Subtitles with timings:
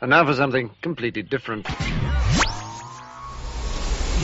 [0.00, 1.66] And now for something completely different.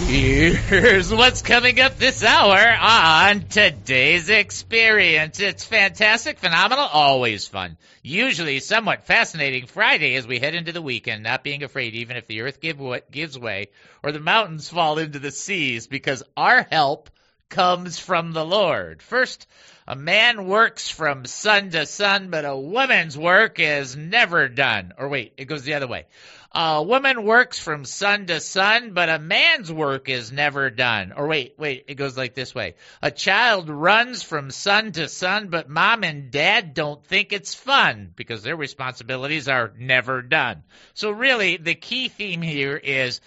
[0.06, 5.40] Here's what's coming up this hour on today's experience.
[5.40, 7.78] It's fantastic, phenomenal, always fun.
[8.02, 12.26] Usually somewhat fascinating Friday as we head into the weekend, not being afraid even if
[12.26, 12.78] the earth give
[13.10, 13.68] gives way
[14.02, 17.08] or the mountains fall into the seas because our help
[17.48, 19.02] comes from the Lord.
[19.02, 19.46] First,
[19.86, 24.92] a man works from sun to sun, but a woman's work is never done.
[24.96, 26.06] Or wait, it goes the other way.
[26.54, 31.12] A woman works from sun to sun, but a man's work is never done.
[31.16, 32.74] Or wait, wait, it goes like this way.
[33.00, 38.12] A child runs from sun to sun, but mom and dad don't think it's fun
[38.14, 40.62] because their responsibilities are never done.
[40.92, 43.22] So really, the key theme here is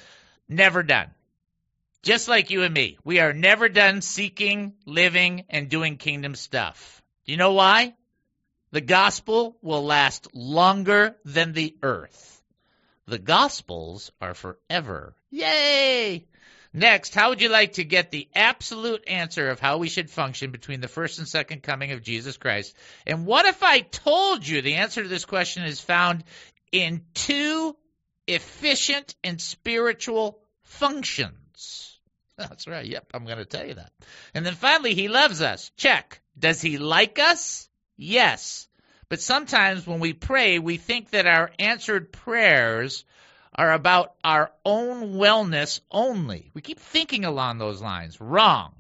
[0.48, 1.10] never done.
[2.06, 7.02] Just like you and me, we are never done seeking, living, and doing kingdom stuff.
[7.26, 7.96] Do you know why?
[8.70, 12.44] The gospel will last longer than the earth.
[13.08, 15.16] The Gospels are forever.
[15.32, 16.26] Yay!
[16.74, 20.52] Next, how would you like to get the absolute answer of how we should function
[20.52, 22.76] between the first and second coming of Jesus Christ?
[23.08, 26.24] And what if I told you the answer to this question is found
[26.72, 27.76] in two
[28.28, 31.95] efficient and spiritual functions?
[32.38, 32.86] That's right.
[32.86, 33.92] Yep, I'm going to tell you that.
[34.34, 35.72] And then finally, he loves us.
[35.78, 36.20] Check.
[36.38, 37.70] Does he like us?
[37.96, 38.68] Yes.
[39.08, 43.06] But sometimes when we pray, we think that our answered prayers
[43.54, 46.52] are about our own wellness only.
[46.54, 48.20] We keep thinking along those lines.
[48.20, 48.74] Wrong.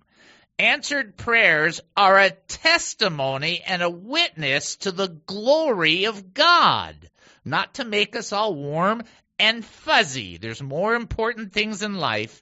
[0.60, 7.10] Answered prayers are a testimony and a witness to the glory of God,
[7.46, 9.04] not to make us all warm
[9.40, 10.38] and fuzzy.
[10.38, 12.42] There's more important things in life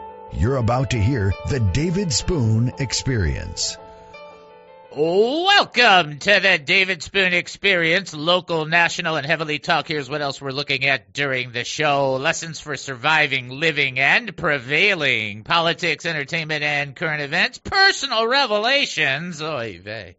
[0.33, 3.77] You're about to hear the David Spoon Experience.
[4.95, 9.87] Welcome to the David Spoon Experience, local, national, and heavily talk.
[9.87, 12.15] Here's what else we're looking at during the show.
[12.15, 15.43] Lessons for surviving, living, and prevailing.
[15.43, 17.57] Politics, entertainment, and current events.
[17.57, 19.41] Personal revelations.
[19.41, 20.15] Oy vey.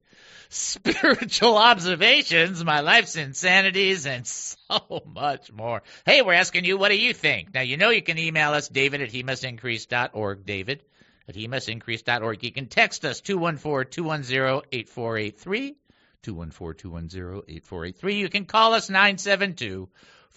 [0.54, 5.82] Spiritual observations, my life's insanities, and so much more.
[6.04, 7.54] Hey, we're asking you, what do you think?
[7.54, 10.82] Now, you know you can email us, david at he must increase.org, david
[11.26, 12.44] at hemustincrease.org.
[12.44, 15.74] You can text us 214-210-8483,
[16.22, 18.18] 214-210-8483.
[18.18, 19.88] You can call us 972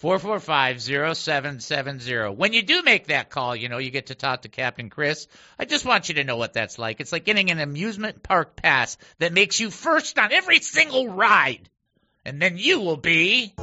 [0.02, 2.36] 445-0770.
[2.36, 5.26] When you do make that call, you know, you get to talk to Captain Chris.
[5.58, 7.00] I just want you to know what that's like.
[7.00, 11.70] It's like getting an amusement park pass that makes you first on every single ride.
[12.24, 13.54] And then you will be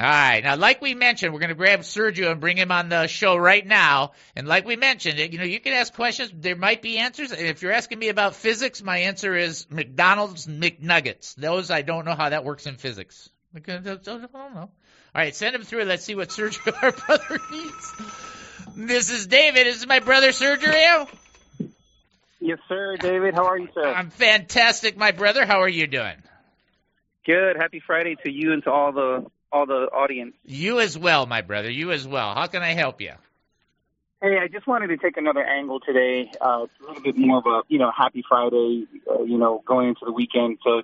[0.00, 0.42] All right.
[0.42, 3.36] Now, like we mentioned, we're going to grab Sergio and bring him on the show
[3.36, 4.12] right now.
[4.34, 6.32] And like we mentioned, you know, you can ask questions.
[6.34, 7.32] There might be answers.
[7.32, 11.34] And if you're asking me about physics, my answer is McDonald's McNuggets.
[11.34, 13.28] Those, I don't know how that works in physics.
[13.54, 14.30] I don't know.
[14.62, 14.70] All
[15.14, 15.36] right.
[15.36, 15.84] Send him through.
[15.84, 17.92] Let's see what Sergio, our brother, needs.
[18.74, 19.66] This is David.
[19.66, 21.08] This is my brother, Sergio.
[22.40, 22.96] Yes, sir.
[22.96, 23.84] David, how are you, sir?
[23.84, 25.44] I'm fantastic, my brother.
[25.44, 26.16] How are you doing?
[27.26, 27.56] Good.
[27.58, 30.34] Happy Friday to you and to all the all the audience.
[30.44, 31.70] You as well, my brother.
[31.70, 32.34] You as well.
[32.34, 33.12] How can I help you?
[34.22, 36.30] Hey, I just wanted to take another angle today.
[36.40, 39.62] Uh, it's a little bit more of a, you know, happy Friday, uh, you know,
[39.66, 40.58] going into the weekend.
[40.62, 40.82] So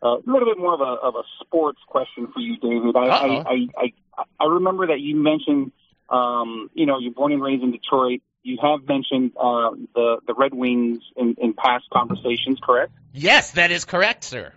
[0.00, 2.94] uh, a little bit more of a, of a sports question for you, David.
[2.96, 5.72] I, I, I, I, I remember that you mentioned,
[6.08, 8.20] um, you know, you're born and raised in Detroit.
[8.44, 12.92] You have mentioned uh, the, the Red Wings in, in past conversations, correct?
[13.12, 14.52] Yes, that is correct, sir.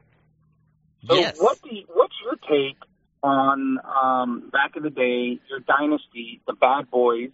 [1.07, 1.37] So yes.
[1.39, 2.77] what do you, what's your take
[3.23, 7.31] on um, back in the day, your dynasty, the Bad Boys.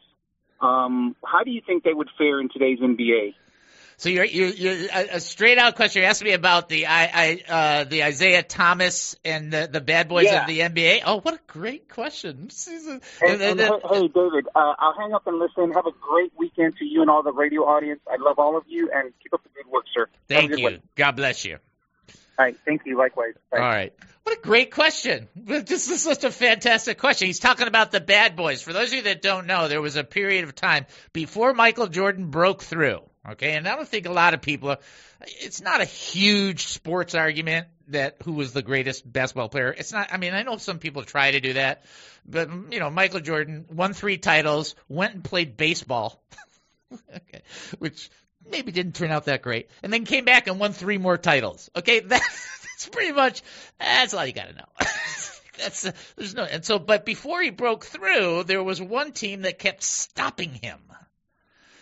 [0.60, 3.36] Um, how do you think they would fare in today's NBA?
[4.00, 6.04] So you're you're, you're a straight out question.
[6.04, 7.10] You asked me about the I,
[7.50, 10.42] I uh, the Isiah Thomas and the the Bad Boys Yeah.
[10.42, 11.02] of the NBA.
[11.04, 12.50] Oh, what a great question!
[13.26, 15.72] And, and, hey, hey, David, uh, I'll hang up and listen.
[15.72, 18.02] Have a great weekend to you and all the radio audience.
[18.08, 20.08] I love all of you, and keep up the good work, sir.
[20.28, 20.64] Thank you.
[20.64, 20.82] one.
[20.96, 21.58] God bless you.
[22.38, 22.98] All right, thank you.
[22.98, 23.34] Likewise.
[23.52, 23.58] Bye.
[23.58, 23.94] All right.
[24.24, 25.30] What a great question.
[25.36, 27.28] This is such a fantastic question.
[27.28, 28.62] He's talking about the bad boys.
[28.62, 31.88] For those of you that don't know, there was a period of time before Michael
[31.88, 33.00] Jordan broke through.
[33.30, 34.72] Okay, and I don't think a lot of people.
[34.72, 34.78] Are,
[35.22, 39.74] it's not a huge sports argument that who was the greatest basketball player.
[39.78, 40.10] It's not.
[40.12, 41.84] I mean, I know some people try to do that,
[42.26, 46.22] but you know, Michael Jordan won three titles, went and played baseball,
[46.94, 47.42] okay,
[47.80, 48.10] which
[48.50, 51.70] maybe didn't turn out that great, and then came back and won three more titles.
[51.76, 53.42] Okay, that's, pretty much
[53.80, 54.66] that's all you got to know.
[55.58, 59.42] that's uh, there's no and so but before he broke through, there was one team
[59.44, 60.80] that kept stopping him.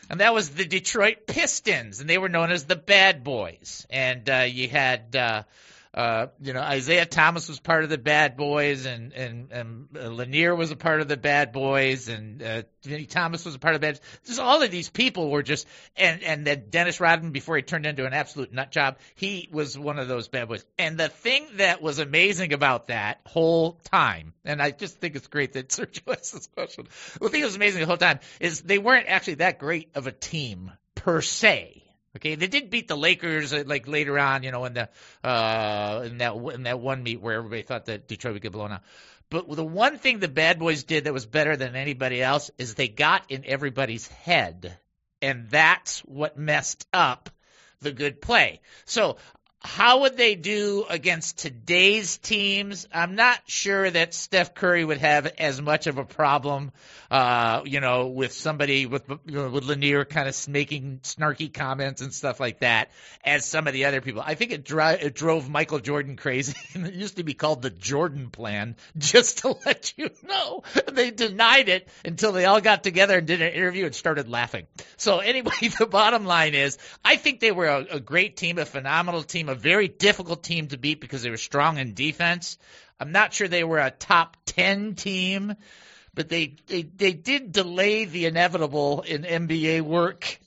[0.07, 3.87] And that was the Detroit Pistons, and they were known as the Bad Boys.
[3.89, 5.43] And uh, you had uh,
[5.95, 10.09] uh, you know, Isiah Thomas was part of the Bad Boys, and and, and uh,
[10.09, 13.75] Lanier was a part of the Bad Boys, and uh, Vinnie Thomas was a part
[13.75, 14.01] of the Bad.
[14.25, 15.65] Just all of these people were just,
[15.95, 19.79] and and then Dennis Rodman, before he turned into an absolute nut job, he was
[19.79, 20.65] one of those Bad Boys.
[20.77, 25.27] And the thing that was amazing about that whole time, and I just think it's
[25.27, 26.87] great that Sergio asked this question.
[27.21, 30.07] The thing that was amazing the whole time is they weren't actually that great of
[30.07, 31.84] a team per se
[32.15, 34.89] Okay, they did beat the Lakers uh, like later on, you know, in the
[35.23, 38.71] uh, in that in that one meet where everybody thought that Detroit would get blown
[38.71, 38.81] out.
[39.29, 42.75] But the one thing the Bad Boys did that was better than anybody else is
[42.75, 44.77] they got in everybody's head,
[45.21, 47.29] and that's what messed up
[47.81, 48.61] the good play.
[48.85, 49.17] So
[49.65, 52.87] how would they do against today's teams?
[52.93, 56.71] I'm not sure that Steph Curry would have as much of a problem,
[57.09, 62.39] uh, you know, with somebody with with Lanier kind of making snarky comments and stuff
[62.39, 62.91] like that
[63.23, 64.21] as some of the other people.
[64.23, 66.55] I think it, dri- it drove Michael Jordan crazy.
[66.75, 70.63] it used to be called the Jordan Plan, just to let you know.
[70.91, 74.67] They denied it until they all got together and did an interview and started laughing.
[74.97, 78.65] So anyway, the bottom line is, I think they were a, a great team, a
[78.65, 82.57] phenomenal team, a very difficult team to beat because they were strong in defense.
[82.99, 85.55] I'm not sure they were a top 10 team,
[86.13, 90.39] but they, they, they did delay the inevitable in NBA work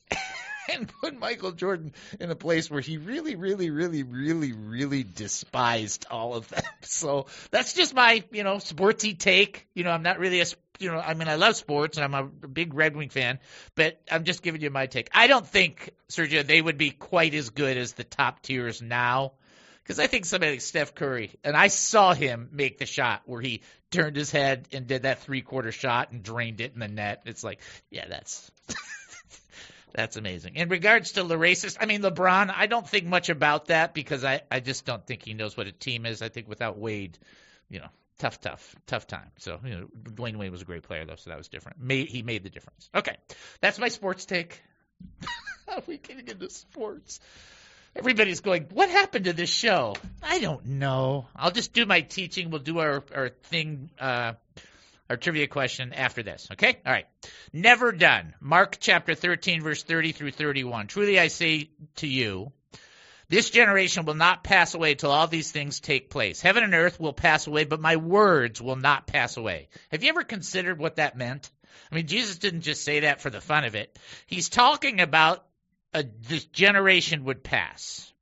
[0.72, 6.06] and put Michael Jordan in a place where he really, really, really, really, really despised
[6.10, 6.62] all of them.
[6.80, 9.68] So that's just my, you know, sportsy take.
[9.74, 10.46] You know, I'm not really a,
[10.78, 13.40] you know, I mean, I love sports and I'm a big Red Wing fan,
[13.74, 15.10] but I'm just giving you my take.
[15.12, 19.32] I don't think, Sergio, they would be quite as good as the top tiers now.
[19.82, 23.40] Because I think somebody like Steph Curry, and I saw him make the shot where
[23.40, 26.88] he turned his head and did that three quarter shot and drained it in the
[26.88, 27.22] net.
[27.26, 27.60] It's like,
[27.90, 28.50] yeah, that's
[29.92, 30.56] that's amazing.
[30.56, 34.24] In regards to the racist, I mean LeBron, I don't think much about that because
[34.24, 36.22] I I just don't think he knows what a team is.
[36.22, 37.18] I think without Wade,
[37.68, 37.88] you know,
[38.18, 39.30] tough, tough, tough time.
[39.38, 41.80] So you know, Dwyane Wade was a great player though, so that was different.
[41.80, 42.88] Made, he made the difference.
[42.94, 43.16] Okay,
[43.60, 44.60] that's my sports take.
[45.66, 47.20] How are we getting into sports?
[47.96, 49.96] Everybody's going, what happened to this show?
[50.22, 51.26] I don't know.
[51.34, 52.50] I'll just do my teaching.
[52.50, 54.34] We'll do our, our thing, uh,
[55.10, 56.48] our trivia question after this.
[56.52, 56.78] Okay?
[56.84, 57.06] All right.
[57.52, 58.34] Never done.
[58.40, 60.86] Mark chapter 13, verse 30 through 31.
[60.86, 62.52] Truly I say to you,
[63.28, 66.40] this generation will not pass away till all these things take place.
[66.40, 69.68] Heaven and earth will pass away, but my words will not pass away.
[69.90, 71.50] Have you ever considered what that meant?
[71.92, 73.98] I mean, Jesus didn't just say that for the fun of it.
[74.26, 75.44] He's talking about
[75.92, 78.12] a, this generation would pass.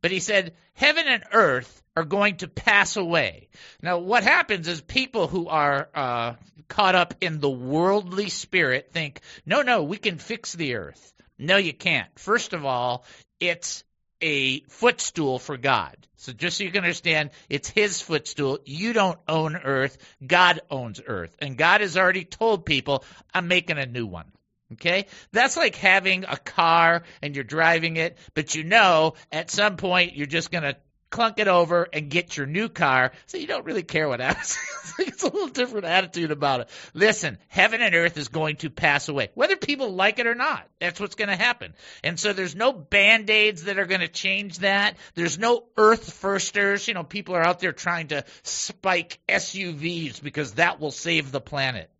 [0.00, 3.48] But he said, heaven and earth are going to pass away.
[3.80, 6.34] Now, what happens is people who are uh,
[6.68, 11.12] caught up in the worldly spirit think, no, no, we can fix the earth.
[11.38, 12.08] No, you can't.
[12.18, 13.04] First of all,
[13.40, 13.84] it's
[14.20, 15.96] a footstool for God.
[16.16, 18.58] So just so you can understand, it's his footstool.
[18.64, 19.98] You don't own earth.
[20.26, 21.36] God owns earth.
[21.38, 24.32] And God has already told people, I'm making a new one.
[24.72, 25.06] Okay?
[25.32, 30.16] That's like having a car and you're driving it, but you know at some point
[30.16, 30.76] you're just going to
[31.14, 34.58] clunk it over and get your new car, so you don't really care what happens.
[34.98, 36.68] it's a little different attitude about it.
[36.92, 40.68] Listen, heaven and earth is going to pass away, whether people like it or not.
[40.80, 41.74] That's what's going to happen.
[42.02, 44.96] And so there's no band-aids that are going to change that.
[45.14, 46.88] There's no earth firsters.
[46.88, 51.40] You know, people are out there trying to spike SUVs because that will save the
[51.40, 51.90] planet.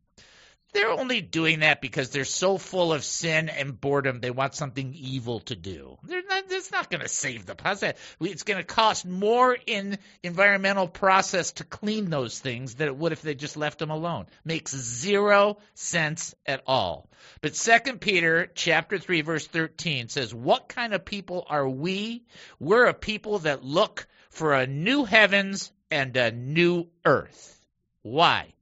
[0.75, 4.21] They're only doing that because they're so full of sin and boredom.
[4.21, 5.97] They want something evil to do.
[6.03, 7.97] They're not, it's not going to save the planet.
[8.21, 13.13] It's going to cost more in environmental process to clean those things than it would
[13.13, 14.27] if they just left them alone.
[14.45, 17.09] Makes zero sense at all.
[17.41, 22.25] But Second Peter chapter three verse thirteen says, "What kind of people are we?
[22.59, 27.65] We're a people that look for a new heavens and a new earth."
[28.03, 28.53] Why?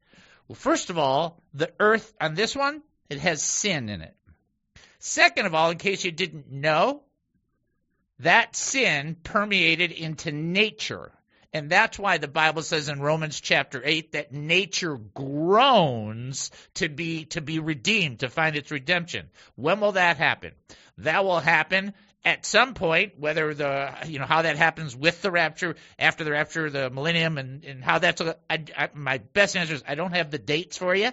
[0.53, 4.15] Well, first of all, the earth on this one, it has sin in it.
[4.99, 7.01] Second of all, in case you didn't know,
[8.19, 11.11] that sin permeated into nature.
[11.55, 17.25] And that's why the Bible says in Romans chapter 8 that nature groans to be
[17.27, 19.31] to be redeemed, to find its redemption.
[19.57, 20.53] When will that happen?
[20.99, 21.95] That will happen
[22.25, 26.31] at some point, whether the you know how that happens with the rapture, after the
[26.31, 28.21] rapture, the millennium, and, and how that's.
[28.21, 31.11] I, I, my best answer is I don't have the dates for you,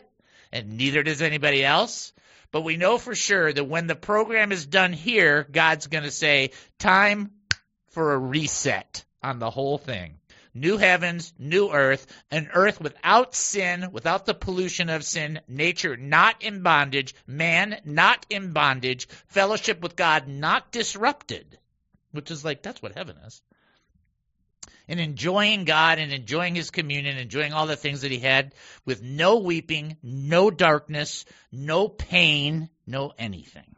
[0.51, 2.13] and neither does anybody else.
[2.51, 6.11] But we know for sure that when the program is done here, God's going to
[6.11, 7.31] say, "Time
[7.89, 10.18] for a reset on the whole thing."
[10.59, 16.43] New heavens, new earth, an earth without sin, without the pollution of sin, nature not
[16.43, 21.57] in bondage, man not in bondage, fellowship with God not disrupted,
[22.11, 23.41] which is like, that's what heaven is.
[24.87, 29.03] And enjoying God and enjoying His communion, enjoying all the things that He had with
[29.03, 33.75] no weeping, no darkness, no pain, no anything.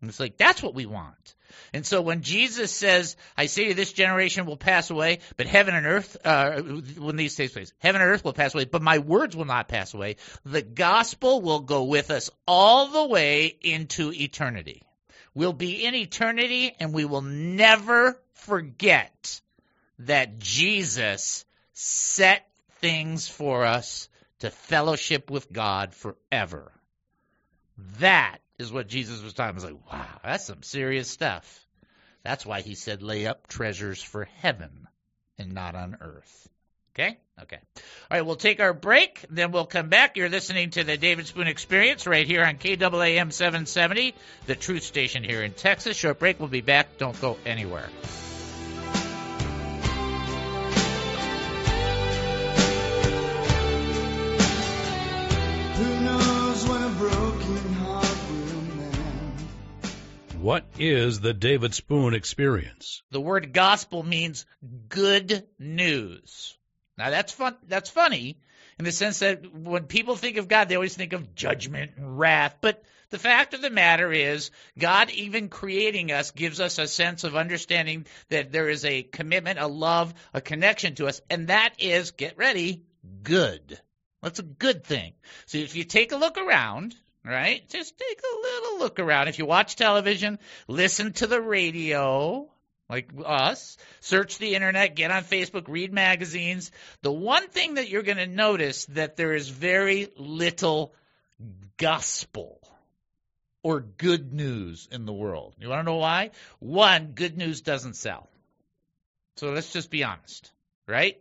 [0.00, 1.34] And it's like, that's what we want.
[1.72, 5.74] And so when Jesus says, I say to this generation will pass away, but heaven
[5.74, 8.98] and earth, uh, when these take place, heaven and earth will pass away, but my
[8.98, 10.16] words will not pass away.
[10.44, 14.82] The gospel will go with us all the way into eternity.
[15.34, 19.40] We'll be in eternity and we will never forget
[20.00, 22.46] that Jesus set
[22.80, 24.08] things for us
[24.40, 26.72] to fellowship with God forever.
[27.98, 29.52] That is what Jesus was talking.
[29.52, 31.66] I was like, wow, that's some serious stuff.
[32.22, 34.86] That's why he said, lay up treasures for heaven
[35.38, 36.48] and not on earth.
[36.94, 37.18] Okay?
[37.42, 37.58] Okay.
[38.10, 40.16] All right, we'll take our break, then we'll come back.
[40.16, 44.14] You're listening to the David Spoon Experience right here on KAAM 770,
[44.46, 45.96] the truth station here in Texas.
[45.96, 46.38] Short break.
[46.38, 46.98] We'll be back.
[46.98, 47.88] Don't go anywhere.
[60.40, 63.02] What is the David Spoon experience?
[63.10, 64.46] The word gospel means
[64.88, 66.56] good news.
[66.96, 68.38] Now that's fun that's funny
[68.78, 72.18] in the sense that when people think of God they always think of judgment and
[72.18, 76.88] wrath, but the fact of the matter is God even creating us gives us a
[76.88, 81.48] sense of understanding that there is a commitment, a love, a connection to us and
[81.48, 82.82] that is get ready,
[83.22, 83.78] good.
[84.22, 85.12] That's a good thing.
[85.44, 87.68] So if you take a look around, right?
[87.68, 89.28] Just take a little look around.
[89.28, 92.48] If you watch television, listen to the radio,
[92.88, 96.70] like us, search the internet, get on Facebook, read magazines.
[97.02, 100.94] The one thing that you're going to notice that there is very little
[101.76, 102.60] gospel
[103.62, 105.54] or good news in the world.
[105.58, 106.30] You want to know why?
[106.58, 108.28] One, good news doesn't sell.
[109.36, 110.50] So let's just be honest,
[110.86, 111.18] right?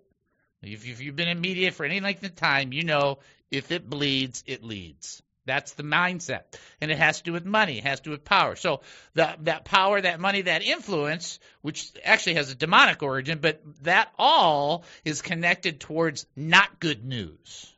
[0.61, 4.43] If you've been in media for any length of time, you know if it bleeds,
[4.45, 5.21] it leads.
[5.49, 6.43] That's the mindset.
[6.79, 8.55] And it has to do with money, it has to do with power.
[8.55, 8.81] So
[9.15, 14.11] the, that power, that money, that influence, which actually has a demonic origin, but that
[14.19, 17.73] all is connected towards not good news.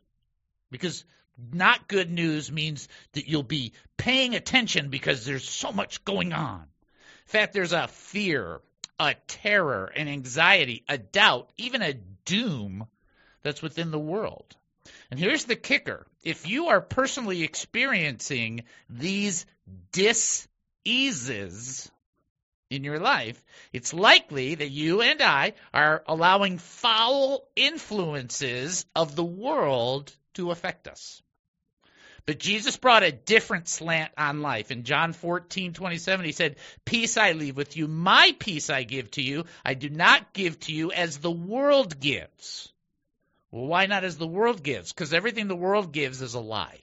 [0.70, 1.06] Because
[1.54, 6.60] not good news means that you'll be paying attention because there's so much going on.
[6.60, 8.60] In fact, there's a fear,
[9.00, 11.94] a terror, an anxiety, a doubt, even a
[12.26, 12.86] doom
[13.44, 14.58] that's within the world.
[15.10, 19.46] And here's the kicker if you are personally experiencing these
[19.92, 21.92] dis-eases
[22.70, 23.42] in your life,
[23.74, 30.88] it's likely that you and I are allowing foul influences of the world to affect
[30.88, 31.22] us.
[32.26, 34.72] But Jesus brought a different slant on life.
[34.72, 39.12] In John 14, 27, he said, Peace I leave with you, my peace I give
[39.12, 39.46] to you.
[39.66, 42.72] I do not give to you as the world gives.
[43.52, 44.94] Well, why not as the world gives?
[44.94, 46.80] Because everything the world gives is a lie.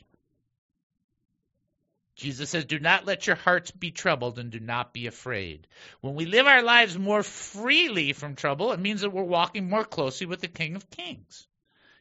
[2.14, 5.66] Jesus says, Do not let your hearts be troubled and do not be afraid.
[6.00, 9.84] When we live our lives more freely from trouble, it means that we're walking more
[9.84, 11.46] closely with the King of Kings.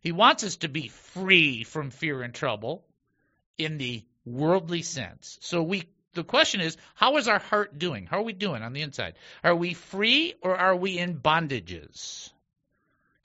[0.01, 2.83] He wants us to be free from fear and trouble
[3.57, 5.37] in the worldly sense.
[5.41, 5.83] So we
[6.13, 8.07] the question is, how is our heart doing?
[8.07, 9.13] How are we doing on the inside?
[9.43, 12.31] Are we free or are we in bondages?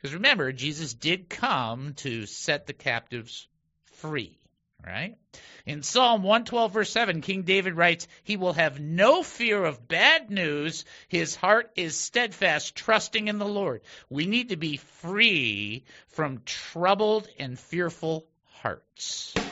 [0.02, 3.46] Because remember, Jesus did come to set the captives
[3.84, 4.36] free,
[4.84, 5.16] right?
[5.64, 10.28] In Psalm 112, verse 7, King David writes, He will have no fear of bad
[10.28, 10.84] news.
[11.06, 13.82] His heart is steadfast, trusting in the Lord.
[14.10, 19.51] We need to be free from troubled and fearful hearts.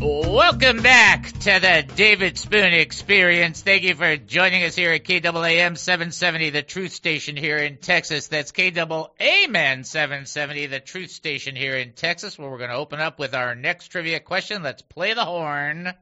[0.00, 3.62] Welcome back to the David Spoon Experience.
[3.62, 8.28] Thank you for joining us here at KAAM 770, the truth station here in Texas.
[8.28, 13.18] That's KAAM 770, the truth station here in Texas, where we're going to open up
[13.18, 14.62] with our next trivia question.
[14.62, 15.92] Let's play the horn.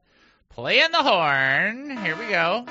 [0.51, 1.97] Playing the horn.
[1.97, 2.67] Here we go.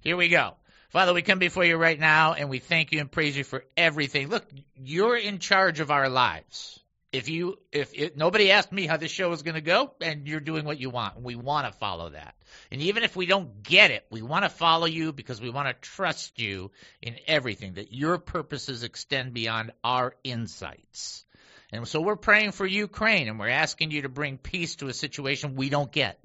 [0.00, 0.54] Here we go.
[0.90, 3.64] Father, we come before you right now and we thank you and praise you for
[3.76, 4.28] everything.
[4.28, 6.78] Look, you're in charge of our lives.
[7.12, 10.38] If you, if nobody asked me how this show is going to go, and you're
[10.38, 12.36] doing what you want, we want to follow that.
[12.72, 15.68] And even if we don't get it, we want to follow you because we want
[15.68, 16.70] to trust you
[17.02, 21.24] in everything, that your purposes extend beyond our insights.
[21.72, 24.94] And so we're praying for Ukraine and we're asking you to bring peace to a
[24.94, 26.20] situation we don't get.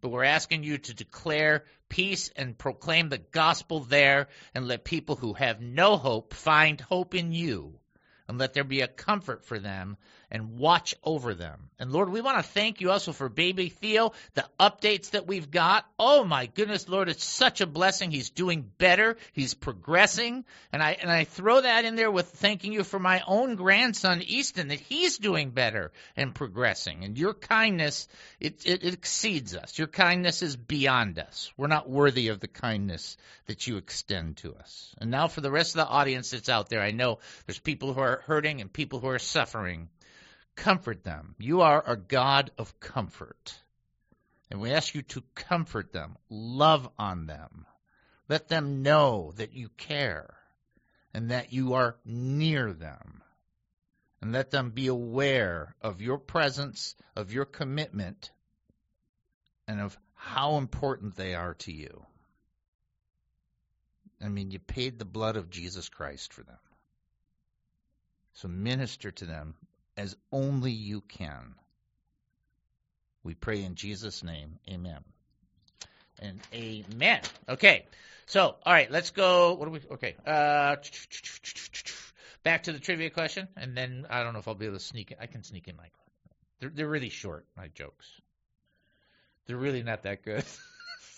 [0.00, 5.16] But we're asking you to declare peace and proclaim the gospel there and let people
[5.16, 7.74] who have no hope find hope in you
[8.28, 9.96] and let there be a comfort for them
[10.30, 11.70] and watch over them.
[11.78, 15.50] And Lord, we want to thank you also for baby Theo, the updates that we've
[15.50, 15.86] got.
[15.98, 18.10] Oh my goodness, Lord, it's such a blessing.
[18.10, 19.16] He's doing better.
[19.32, 20.44] He's progressing.
[20.72, 24.22] And I, and I throw that in there with thanking you for my own grandson,
[24.22, 27.04] Easton, that he's doing better and progressing.
[27.04, 28.08] And your kindness,
[28.40, 29.78] it, it, it exceeds us.
[29.78, 31.50] Your kindness is beyond us.
[31.56, 33.16] We're not worthy of the kindness
[33.46, 34.94] that you extend to us.
[34.98, 37.94] And now for the rest of the audience that's out there, I know there's people
[37.94, 39.88] who are hurting and people who are suffering
[40.58, 41.34] comfort them.
[41.38, 43.54] You are a God of comfort.
[44.50, 47.66] And we ask you to comfort them, love on them,
[48.28, 50.34] let them know that you care
[51.14, 53.22] and that you are near them.
[54.20, 58.32] And let them be aware of your presence, of your commitment,
[59.68, 62.04] and of how important they are to you.
[64.20, 66.58] I mean, you paid the blood of Jesus Christ for them.
[68.32, 69.54] So minister to them
[69.98, 71.54] as only you can.
[73.24, 74.58] We pray in Jesus' name.
[74.70, 75.00] Amen.
[76.20, 77.20] And amen.
[77.48, 77.84] Okay.
[78.26, 79.54] So, all right, let's go.
[79.54, 79.80] What do we?
[79.92, 80.14] Okay.
[80.26, 80.76] Uh,
[82.42, 84.84] back to the trivia question, and then I don't know if I'll be able to
[84.84, 85.14] sneak.
[85.20, 85.84] I can sneak in my.
[86.60, 87.46] They're they're really short.
[87.56, 88.06] My jokes.
[89.46, 90.44] They're really not that good.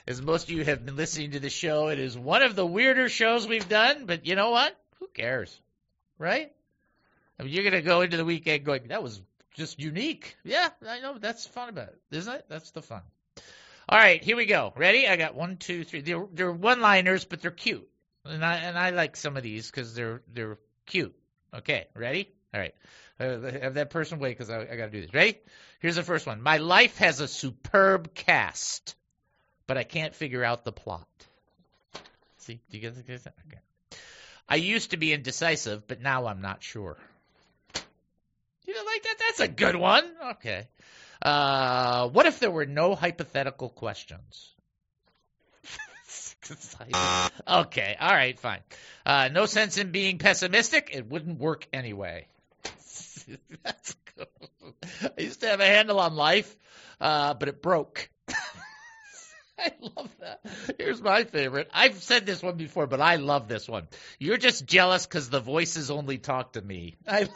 [0.07, 2.67] As most of you have been listening to the show, it is one of the
[2.67, 4.77] weirder shows we've done, but you know what?
[4.99, 5.57] Who cares?
[6.19, 6.53] Right?
[7.39, 9.21] I mean, you're going to go into the weekend going, that was
[9.55, 10.37] just unique.
[10.45, 11.19] Yeah, I know.
[11.19, 12.47] That's fun about it, isn't it?
[12.49, 13.03] That's the fun.
[13.89, 14.73] All right, here we go.
[14.77, 15.09] Ready?
[15.09, 16.01] I got one, two, three.
[16.01, 17.89] They're, they're one-liners, but they're cute,
[18.25, 21.15] and I and I like some of these because they're they're cute.
[21.53, 22.29] Okay, ready?
[22.55, 22.75] All right.
[23.19, 25.13] Uh, have that person wait because I, I got to do this.
[25.13, 25.39] Ready?
[25.81, 26.41] Here's the first one.
[26.41, 28.95] My life has a superb cast,
[29.67, 31.09] but I can't figure out the plot.
[32.39, 32.61] See?
[32.71, 33.27] Do you get this?
[33.27, 33.61] Okay.
[34.49, 36.97] I used to be indecisive, but now I'm not sure.
[38.67, 39.17] You don't like that?
[39.19, 40.05] That's a good one.
[40.33, 40.69] Okay.
[41.21, 44.55] Uh, what if there were no hypothetical questions?
[47.49, 47.97] okay.
[48.01, 48.39] All right.
[48.39, 48.61] Fine.
[49.07, 50.91] Uh, no sense in being pessimistic.
[50.93, 52.27] It wouldn't work anyway.
[53.65, 54.27] That's good.
[55.03, 56.55] I used to have a handle on life,
[57.01, 58.11] uh, but it broke.
[59.59, 60.41] I love that.
[60.79, 61.69] Here's my favorite.
[61.73, 63.87] I've said this one before, but I love this one.
[64.19, 66.97] You're just jealous because the voices only talk to me.
[67.07, 67.29] I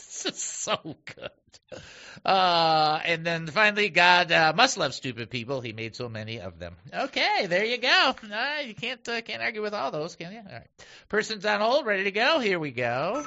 [0.24, 1.80] this is so good.
[2.24, 5.60] Uh, and then finally, God uh, must love stupid people.
[5.60, 6.76] He made so many of them.
[6.92, 8.14] Okay, there you go.
[8.32, 10.38] Uh, you can't uh, can't argue with all those, can you?
[10.38, 10.66] All right.
[11.08, 12.38] Person's on hold, ready to go.
[12.38, 13.24] Here we go.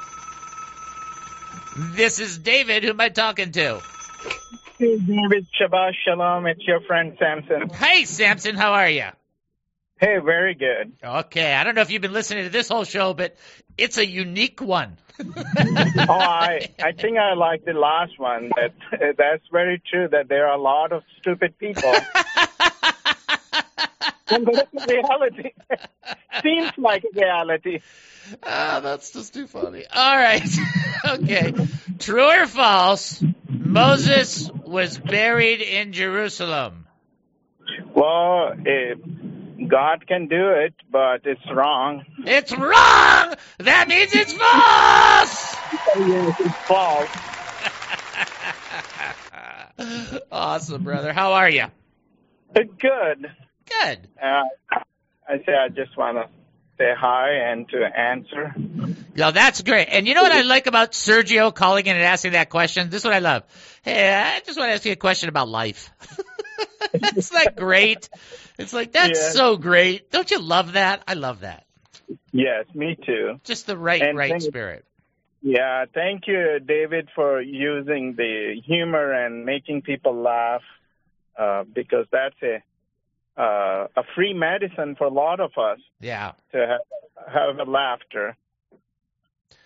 [1.95, 2.83] This is David.
[2.83, 3.81] Who am I talking to?
[4.77, 6.45] Hey, David Shabbat Shalom.
[6.45, 7.69] It's your friend Samson.
[7.69, 8.55] Hey, Samson.
[8.55, 9.07] How are you?
[10.03, 10.91] Hey, very good.
[11.01, 13.37] Okay, I don't know if you've been listening to this whole show, but
[13.77, 14.97] it's a unique one.
[15.25, 15.29] oh,
[16.09, 18.51] I I think I like the last one.
[18.57, 18.73] That
[19.17, 20.09] that's very true.
[20.09, 21.89] That there are a lot of stupid people.
[24.27, 25.51] and that's reality.
[26.41, 27.79] Seems like reality.
[28.45, 29.85] Ah, that's just too funny.
[29.89, 30.49] All right.
[31.05, 31.53] okay.
[31.99, 33.23] True or false?
[33.47, 36.87] Moses was buried in Jerusalem.
[37.95, 38.95] Well, eh,
[39.67, 42.05] God can do it, but it's wrong.
[42.19, 43.35] It's wrong!
[43.59, 45.55] That means it's false!
[45.95, 47.09] Yes, it's false.
[50.31, 51.13] awesome, brother.
[51.13, 51.65] How are you?
[52.53, 53.31] Good.
[53.65, 54.07] Good.
[54.21, 54.43] Uh,
[55.27, 56.27] I say I just want to
[56.77, 58.53] say hi and to answer.
[59.15, 59.87] No, that's great.
[59.89, 62.89] And you know what I like about Sergio calling in and asking that question?
[62.89, 63.43] This is what I love.
[63.83, 65.91] Hey, I just want to ask you a question about life.
[66.93, 68.09] Isn't that great?
[68.59, 69.29] It's like, that's Yeah.
[69.31, 70.11] so great.
[70.11, 71.03] Don't you love that?
[71.07, 71.65] I love that.
[72.31, 73.39] Yes, me too.
[73.43, 74.85] Just the right, And right thank- spirit.
[75.45, 80.61] Yeah, thank you, David, for using the humor and making people laugh,
[81.37, 82.63] uh, because that's a
[83.35, 86.33] uh, a free medicine for a lot of us Yeah.
[86.51, 86.57] to
[87.27, 88.37] have, have a laughter.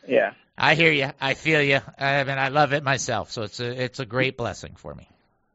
[0.07, 0.31] Yeah.
[0.57, 1.09] I hear you.
[1.19, 1.79] I feel you.
[1.99, 3.29] I mean, I love it myself.
[3.31, 5.07] So it's a, it's a great blessing for me.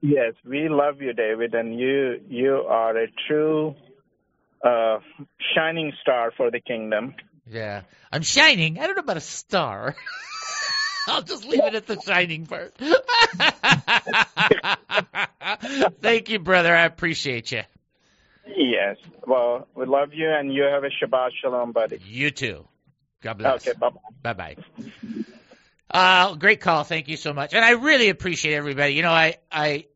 [0.02, 3.76] Yes, we love you, David, and you you are a true
[4.64, 4.98] uh,
[5.54, 7.14] shining star for the kingdom.
[7.46, 7.82] Yeah.
[8.10, 8.78] I'm shining.
[8.78, 9.94] I don't know about a star.
[11.06, 12.74] I'll just leave it at the shining part.
[16.00, 16.74] Thank you, brother.
[16.74, 17.62] I appreciate you.
[18.46, 18.96] Yes.
[19.26, 22.00] Well, we love you, and you have a Shabbat Shalom, buddy.
[22.04, 22.66] You too.
[23.20, 23.66] God bless.
[23.66, 24.32] Okay, bye bye.
[24.32, 24.56] Bye bye.
[25.90, 26.84] Uh, great call.
[26.84, 27.54] Thank you so much.
[27.54, 28.94] And I really appreciate everybody.
[28.94, 29.86] You know, I, I,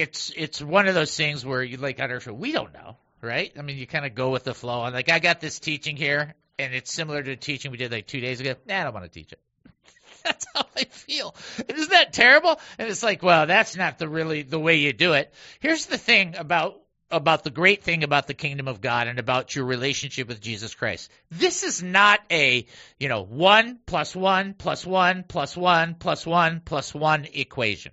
[0.00, 3.52] it's, it's one of those things where you like on show, we don't know, right?
[3.58, 4.84] I mean, you kind of go with the flow.
[4.84, 7.92] And like, I got this teaching here and it's similar to the teaching we did
[7.92, 8.54] like two days ago.
[8.66, 9.40] Nah, I don't want to teach it.
[10.24, 11.34] That's how I feel.
[11.68, 12.58] Isn't that terrible?
[12.78, 15.32] And it's like, well, that's not the really the way you do it.
[15.60, 16.80] Here's the thing about
[17.10, 20.74] about the great thing about the kingdom of God and about your relationship with Jesus
[20.74, 21.10] Christ.
[21.30, 22.66] This is not a,
[22.98, 27.92] you know, one plus one plus one plus one plus one plus one equation.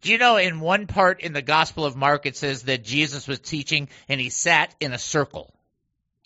[0.00, 3.26] Do you know in one part in the Gospel of Mark it says that Jesus
[3.28, 5.54] was teaching and he sat in a circle?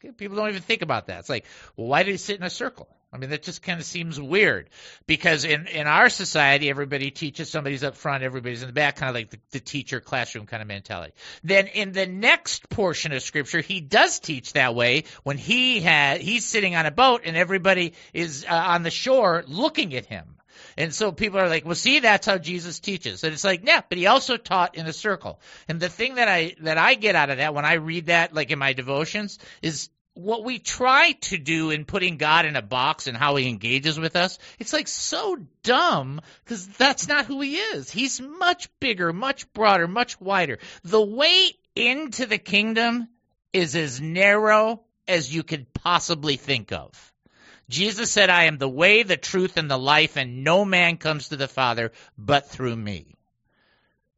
[0.05, 1.21] Okay, People don't even think about that.
[1.21, 1.45] It's like,
[1.77, 2.89] well, why did he sit in a circle?
[3.15, 4.71] I mean, that just kind of seems weird
[5.07, 9.09] because in, in our society, everybody teaches, somebody's up front, everybody's in the back, kind
[9.09, 11.13] of like the, the teacher classroom kind of mentality.
[11.45, 16.23] Then in the next portion of scripture, he does teach that way when he had,
[16.23, 20.25] he's sitting on a boat and everybody is uh, on the shore looking at him.
[20.77, 23.25] And so people are like, well, see, that's how Jesus teaches.
[23.25, 25.41] And it's like, yeah, but he also taught in a circle.
[25.69, 28.35] And the thing that I, that I get out of that when I read that,
[28.35, 32.63] like in my devotions, is what we try to do in putting God in a
[32.63, 37.41] box and how he engages with us, it's like so dumb because that's not who
[37.41, 37.91] he is.
[37.91, 40.59] He's much bigger, much broader, much wider.
[40.85, 43.09] The way into the kingdom
[43.53, 47.13] is as narrow as you could possibly think of.
[47.69, 51.29] Jesus said, I am the way, the truth, and the life, and no man comes
[51.29, 53.15] to the Father but through me.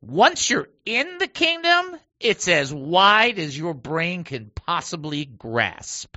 [0.00, 6.16] Once you're in the kingdom, it's as wide as your brain can possibly grasp.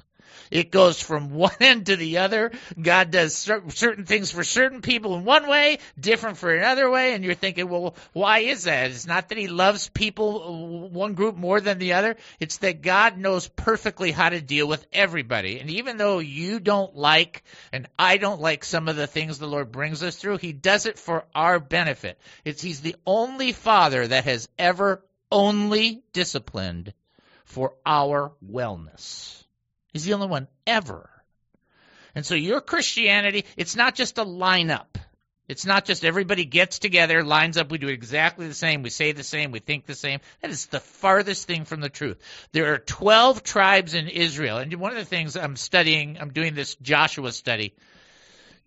[0.51, 2.51] It goes from one end to the other.
[2.79, 7.13] God does cer- certain things for certain people in one way, different for another way,
[7.13, 8.91] and you're thinking, well, why is that?
[8.91, 12.15] It's not that He loves people, uh, one group more than the other.
[12.39, 15.59] It's that God knows perfectly how to deal with everybody.
[15.59, 19.47] And even though you don't like, and I don't like some of the things the
[19.47, 22.19] Lord brings us through, He does it for our benefit.
[22.43, 26.93] It's He's the only Father that has ever only disciplined
[27.45, 29.43] for our wellness.
[29.93, 31.09] He's the only one ever.
[32.15, 34.87] And so your Christianity, it's not just a lineup.
[35.47, 39.13] It's not just everybody gets together, lines up, we do exactly the same, we say
[39.13, 40.19] the same, we think the same.
[40.41, 42.19] That is the farthest thing from the truth.
[42.51, 44.59] There are 12 tribes in Israel.
[44.59, 47.73] And one of the things I'm studying, I'm doing this Joshua study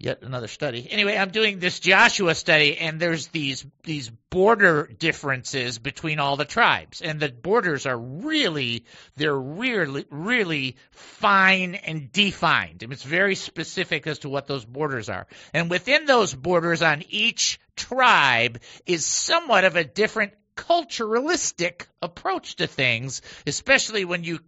[0.02, 0.88] yet another study.
[0.90, 6.44] Anyway, I'm doing this Joshua study, and there's these these border differences between all the
[6.44, 8.84] tribes, and the borders are really
[9.16, 12.82] they're really really fine and defined.
[12.82, 15.26] And it's very specific as to what those borders are.
[15.54, 22.66] And within those borders, on each tribe is somewhat of a different culturalistic approach to
[22.66, 24.40] things, especially when you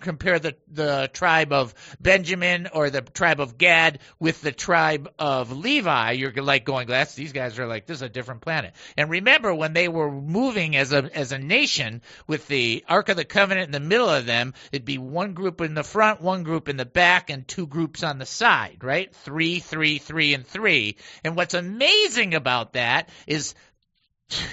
[0.00, 5.56] compare the the tribe of Benjamin or the tribe of Gad with the tribe of
[5.56, 9.10] Levi, you're like going, "That's these guys are like this is a different planet." And
[9.10, 13.24] remember when they were moving as a as a nation with the Ark of the
[13.24, 16.68] Covenant in the middle of them, it'd be one group in the front, one group
[16.68, 19.14] in the back, and two groups on the side, right?
[19.14, 20.96] Three, three, three, and three.
[21.24, 23.54] And what's amazing about that is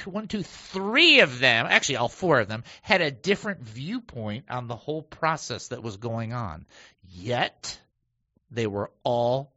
[0.06, 4.68] one, two, three of them, actually all four of them, had a different viewpoint on
[4.68, 6.66] the whole process that was going on.
[7.10, 7.80] Yet,
[8.52, 9.52] they were all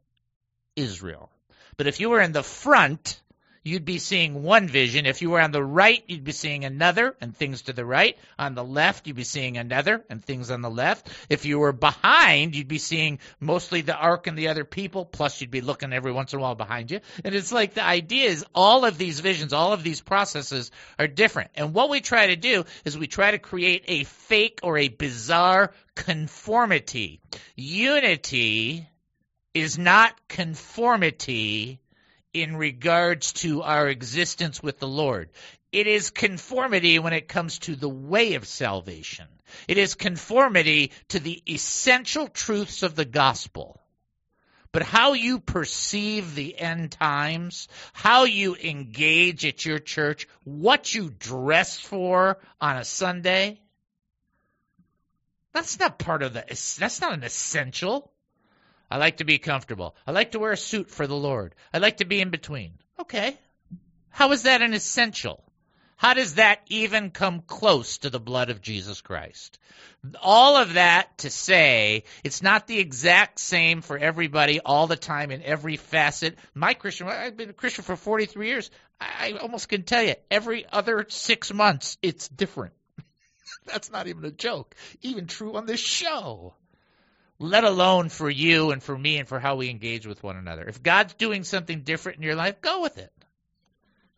[0.75, 1.29] Israel.
[1.77, 3.21] But if you were in the front,
[3.67, 5.05] you'd be seeing one vision.
[5.05, 8.17] If you were on the right, you'd be seeing another and things to the right.
[8.39, 11.09] On the left, you'd be seeing another and things on the left.
[11.29, 15.41] If you were behind, you'd be seeing mostly the ark and the other people, plus
[15.41, 17.01] you'd be looking every once in a while behind you.
[17.23, 21.07] And it's like the idea is all of these visions, all of these processes are
[21.07, 21.51] different.
[21.55, 24.87] And what we try to do is we try to create a fake or a
[24.87, 27.19] bizarre conformity.
[27.55, 28.87] Unity
[29.53, 31.81] is not conformity
[32.41, 35.29] in regards to our existence with the Lord.
[35.71, 39.27] It is conformity when it comes to the way of salvation.
[39.67, 43.81] It is conformity to the essential truths of the gospel.
[44.71, 51.09] But how you perceive the end times, how you engage at your church, what you
[51.09, 53.59] dress for on a Sunday,
[55.53, 56.45] that's not part of the,
[56.79, 58.11] that's not an essential.
[58.89, 59.95] I like to be comfortable.
[60.05, 61.55] I like to wear a suit for the Lord.
[61.73, 62.73] I like to be in between.
[62.99, 63.37] Okay.
[64.09, 65.43] How is that an essential?
[65.97, 69.57] How does that even come close to the blood of Jesus Christ?
[70.21, 75.31] All of that to say it's not the exact same for everybody all the time
[75.31, 76.37] in every facet.
[76.53, 78.71] My Christian, I've been a Christian for 43 years.
[79.01, 82.73] I almost can tell you every other six months it's different.
[83.65, 84.75] That's not even a joke.
[85.01, 86.53] Even true on this show
[87.39, 90.67] let alone for you and for me and for how we engage with one another.
[90.67, 93.11] If God's doing something different in your life, go with it.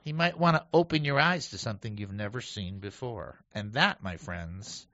[0.04, 3.38] He might want to open your eyes to something you've never seen before.
[3.54, 4.88] And that, my friends,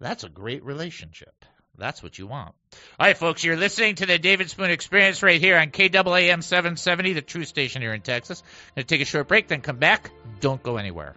[0.00, 1.44] that's a great relationship.
[1.76, 2.54] That's what you want.
[3.00, 7.14] All right, folks, you're listening to the David Spoon Experience right here on KAAM 770,
[7.14, 8.42] the true station here in Texas.
[8.76, 10.10] Going to take a short break, then come back.
[10.40, 11.16] Don't go anywhere.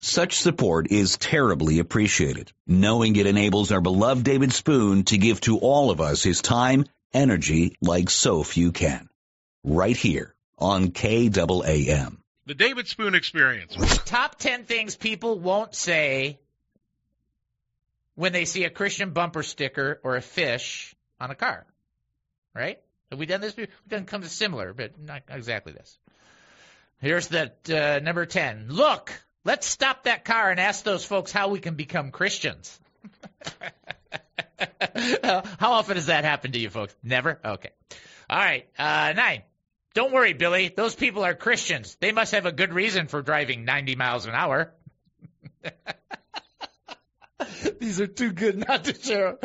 [0.00, 5.58] Such support is terribly appreciated, knowing it enables our beloved David Spoon to give to
[5.58, 9.08] all of us his time, energy, like so few can.
[9.64, 12.18] Right here on KAAM.
[12.46, 13.76] The David Spoon Experience.
[14.04, 16.38] Top 10 things people won't say
[18.14, 21.66] when they see a Christian bumper sticker or a fish on a car.
[22.54, 22.80] Right?
[23.10, 23.56] Have we done this?
[23.56, 25.98] We've done something similar, but not exactly this.
[27.00, 28.68] Here's that uh, number 10.
[28.68, 29.12] Look,
[29.48, 32.78] Let's stop that car and ask those folks how we can become Christians.
[35.58, 36.94] how often does that happen to you folks?
[37.02, 37.40] Never?
[37.42, 37.70] Okay.
[38.28, 38.68] All right.
[38.78, 39.44] Uh, nine.
[39.94, 40.68] Don't worry, Billy.
[40.68, 41.96] Those people are Christians.
[41.98, 44.74] They must have a good reason for driving 90 miles an hour.
[47.80, 49.38] These are too good not to share.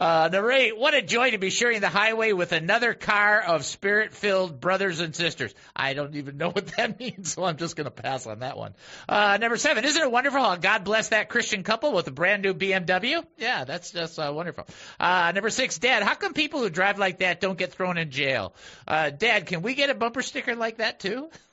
[0.00, 3.64] Uh, number eight, what a joy to be sharing the highway with another car of
[3.64, 5.54] spirit filled brothers and sisters.
[5.74, 8.56] I don't even know what that means, so I'm just going to pass on that
[8.56, 8.74] one.
[9.08, 12.42] Uh, number seven, isn't it wonderful how God blessed that Christian couple with a brand
[12.42, 13.24] new BMW?
[13.38, 14.66] Yeah, that's just uh, wonderful.
[14.98, 18.10] Uh, number six, Dad, how come people who drive like that don't get thrown in
[18.10, 18.54] jail?
[18.86, 21.30] Uh, Dad, can we get a bumper sticker like that too?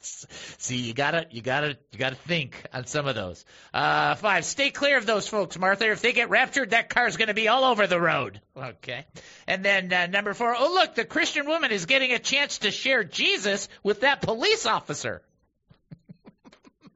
[0.58, 3.44] See, you gotta, you gotta, you gotta think on some of those.
[3.74, 5.90] Uh, five, stay clear of those folks, Martha.
[5.90, 8.40] If they get raptured, that car's gonna be all over the road.
[8.56, 9.06] Okay.
[9.46, 12.70] And then uh, number four, oh look, the Christian woman is getting a chance to
[12.70, 15.22] share Jesus with that police officer.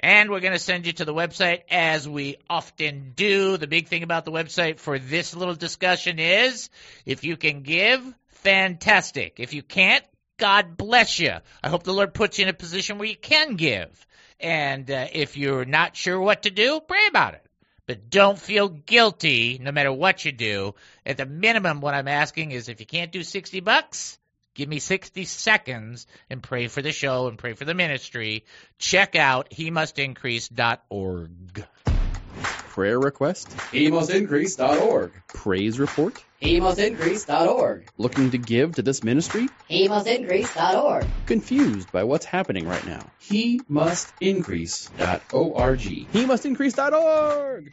[0.00, 3.56] And we're going to send you to the website as we often do.
[3.56, 6.70] The big thing about the website for this little discussion is
[7.04, 9.34] if you can give, fantastic.
[9.38, 10.04] If you can't,
[10.38, 11.32] God bless you.
[11.62, 14.06] I hope the Lord puts you in a position where you can give.
[14.38, 17.44] And uh, if you're not sure what to do, pray about it.
[17.86, 20.74] But don't feel guilty no matter what you do.
[21.04, 24.17] At the minimum, what I'm asking is if you can't do 60 bucks,
[24.58, 28.44] Give me 60 seconds and pray for the show and pray for the ministry.
[28.76, 31.64] Check out he must increase.org.
[32.34, 33.54] Prayer request?
[33.70, 35.12] He must increase.org.
[35.28, 36.24] Praise report?
[36.40, 37.88] He must increase.org.
[37.98, 39.48] Looking to give to this ministry?
[39.68, 41.06] He must increase.org.
[41.26, 43.08] Confused by what's happening right now?
[43.20, 45.78] He must increase.org.
[45.78, 47.72] He must increase.org.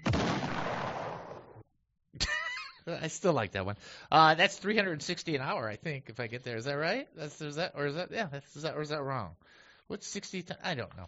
[2.88, 3.78] I still like that one.
[4.12, 6.58] Uh, that's 360 an hour, I think, if I get there.
[6.58, 7.08] Is that right?
[7.16, 8.28] That's is that or is that yeah?
[8.32, 9.32] That's, is that or is that wrong?
[9.88, 10.44] What's 60?
[10.44, 11.08] T- I don't know.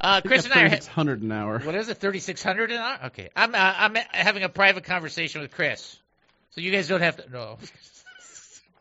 [0.00, 1.58] Uh, Chris and I are 3600 an hour.
[1.58, 1.98] What is it?
[1.98, 2.98] 3600 an hour?
[3.06, 5.96] Okay, I'm uh, I'm having a private conversation with Chris,
[6.50, 7.30] so you guys don't have to.
[7.30, 7.58] No.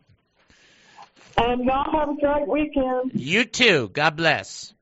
[1.37, 3.11] And y'all have a great weekend.
[3.13, 3.89] You too.
[3.89, 4.73] God bless.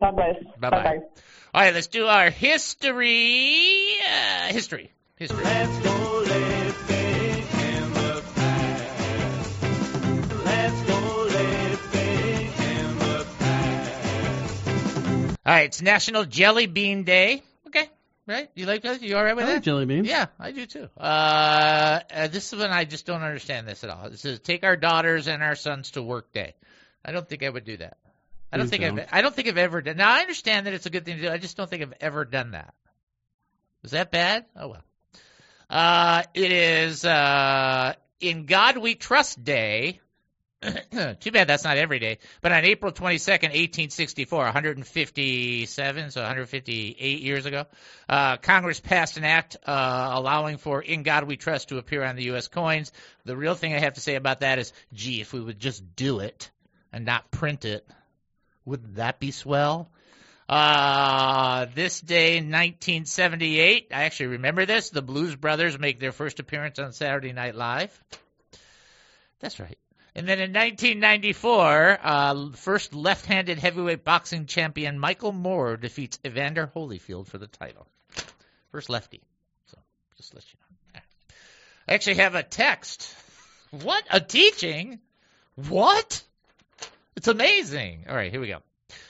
[0.00, 0.36] God bless.
[0.58, 1.00] Bye bye.
[1.58, 3.96] All right, let's do our history.
[4.08, 4.92] Uh, history.
[5.16, 5.42] History.
[5.42, 9.62] Let's go living in the past.
[10.44, 15.38] Let's go living in the past.
[15.44, 17.42] All right, it's National Jelly Bean Day.
[17.66, 17.90] Okay,
[18.28, 18.48] right?
[18.54, 19.02] You like that?
[19.02, 19.54] You all right with I that?
[19.54, 20.06] like jelly beans.
[20.06, 20.88] Yeah, I do too.
[20.96, 21.00] Uh,
[22.14, 24.04] uh, this is when I just don't understand this at all.
[24.04, 26.54] It says take our daughters and our sons to work day.
[27.04, 27.96] I don't think I would do that.
[28.52, 28.84] I don't think.
[28.84, 29.96] I've I don't think I've ever done.
[29.96, 31.30] Now I understand that it's a good thing to do.
[31.30, 32.74] I just don't think I've ever done that.
[33.84, 34.46] Is that bad?
[34.56, 34.82] Oh well.
[35.70, 40.00] Uh, it is uh, in God We Trust Day.
[40.62, 42.18] Too bad that's not every day.
[42.40, 47.66] But on April 22nd, 1864, 157, so 158 years ago,
[48.08, 52.16] uh, Congress passed an act uh, allowing for In God We Trust to appear on
[52.16, 52.48] the U.S.
[52.48, 52.90] coins.
[53.24, 55.94] The real thing I have to say about that is, gee, if we would just
[55.94, 56.50] do it
[56.92, 57.86] and not print it,
[58.68, 59.90] wouldn't that be swell?
[60.48, 64.90] Uh, this day, 1978, I actually remember this.
[64.90, 68.02] The Blues Brothers make their first appearance on Saturday Night Live.
[69.40, 69.78] That's right.
[70.14, 77.26] And then in 1994, uh, first left-handed heavyweight boxing champion Michael Moorer defeats Evander Holyfield
[77.26, 77.86] for the title.
[78.72, 79.22] First lefty.
[79.66, 79.78] So
[80.16, 81.00] just let you know.
[81.88, 83.14] I actually have a text.
[83.70, 84.98] What a teaching!
[85.54, 86.22] What?
[87.18, 88.04] It's amazing.
[88.08, 88.62] All right, here we go.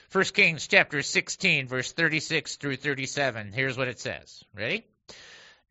[0.09, 3.52] First Kings chapter 16, verse 36 through 37.
[3.52, 4.42] Here's what it says.
[4.54, 4.86] Ready?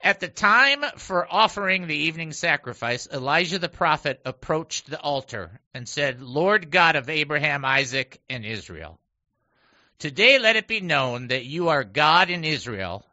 [0.01, 5.89] At the time for offering the evening sacrifice, Elijah the prophet approached the altar and
[5.89, 8.99] said, Lord God of Abraham, Isaac, and Israel,
[9.97, 13.03] today let it be known that you are God in Israel,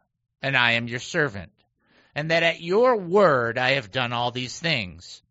[0.43, 1.51] and I am your servant,
[2.13, 5.23] and that at your word I have done all these things.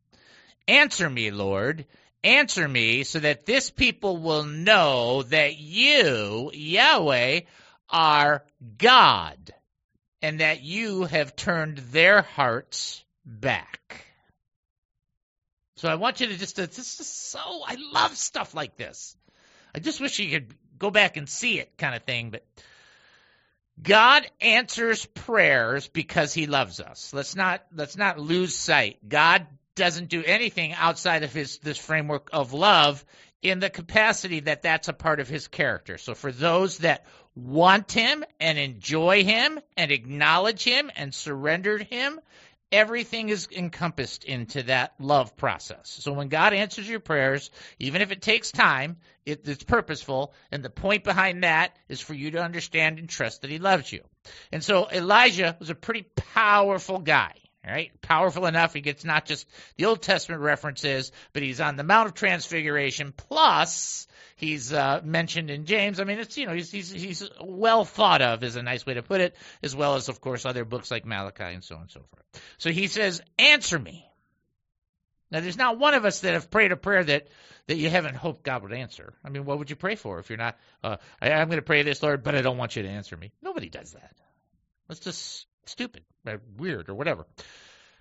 [0.67, 1.87] Answer me, Lord,
[2.25, 7.41] answer me so that this people will know that you, Yahweh,
[7.91, 8.45] are
[8.79, 9.55] God
[10.23, 14.07] and that you have turned their hearts back.
[15.77, 19.17] So I want you to just, this is so, I love stuff like this.
[19.75, 22.45] I just wish you could go back and see it kind of thing, but
[23.83, 27.13] God answers prayers because he loves us.
[27.13, 29.07] Let's not, let's not lose sight.
[29.07, 33.05] God doesn't do anything outside of his, this framework of love
[33.43, 35.99] in the capacity that that's a part of his character.
[35.99, 37.05] So for those that
[37.37, 42.21] want him and enjoy him and acknowledge him and surrendered him,
[42.73, 45.97] everything is encompassed into that love process.
[46.01, 48.97] So when God answers your prayers, even if it takes time,
[49.27, 50.33] it, it's purposeful.
[50.51, 53.93] And the point behind that is for you to understand and trust that he loves
[53.93, 54.03] you.
[54.51, 57.35] And so Elijah was a pretty powerful guy.
[57.67, 58.75] Right, powerful enough.
[58.75, 59.47] He gets not just
[59.77, 63.15] the Old Testament references, but he's on the Mount of Transfiguration.
[63.17, 64.07] Plus,
[64.37, 65.99] he's uh, mentioned in James.
[65.99, 68.95] I mean, it's you know he's he's he's well thought of is a nice way
[68.95, 71.83] to put it, as well as of course other books like Malachi and so on
[71.83, 72.43] and so forth.
[72.59, 74.07] So he says, "Answer me."
[75.31, 77.29] Now, there's not one of us that have prayed a prayer that
[77.67, 79.15] that you haven't hoped God would answer.
[79.25, 80.59] I mean, what would you pray for if you're not?
[80.83, 83.17] Uh, I, I'm going to pray this, Lord, but I don't want you to answer
[83.17, 83.33] me.
[83.43, 84.15] Nobody does that.
[84.87, 87.27] Let's just stupid, or weird, or whatever.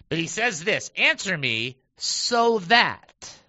[0.10, 3.40] But he says this answer me so that.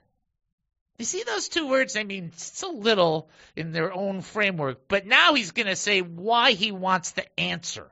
[0.98, 1.96] You see those two words?
[1.96, 6.00] I mean, it's a little in their own framework, but now he's going to say
[6.00, 7.90] why he wants the answer.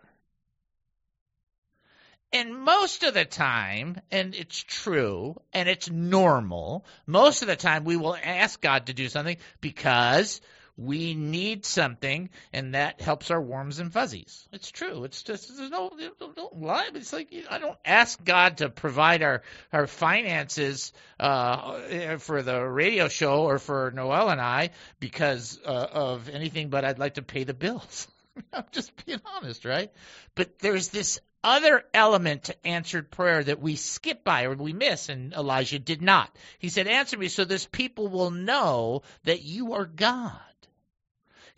[2.32, 7.84] And most of the time, and it's true, and it's normal, most of the time
[7.84, 10.40] we will ask God to do something because
[10.76, 14.48] we need something, and that helps our worms and fuzzies.
[14.52, 15.04] It's true.
[15.04, 16.88] It's just there's no don't, don't lie.
[16.94, 19.42] It's like I don't ask God to provide our
[19.72, 26.28] our finances uh, for the radio show or for Noel and I because uh, of
[26.28, 28.08] anything, but I'd like to pay the bills.
[28.52, 29.92] I'm just being honest, right?
[30.34, 35.08] But there's this other element to answered prayer that we skip by or we miss,
[35.08, 36.34] and Elijah did not.
[36.58, 40.38] He said, Answer me so this people will know that you are God.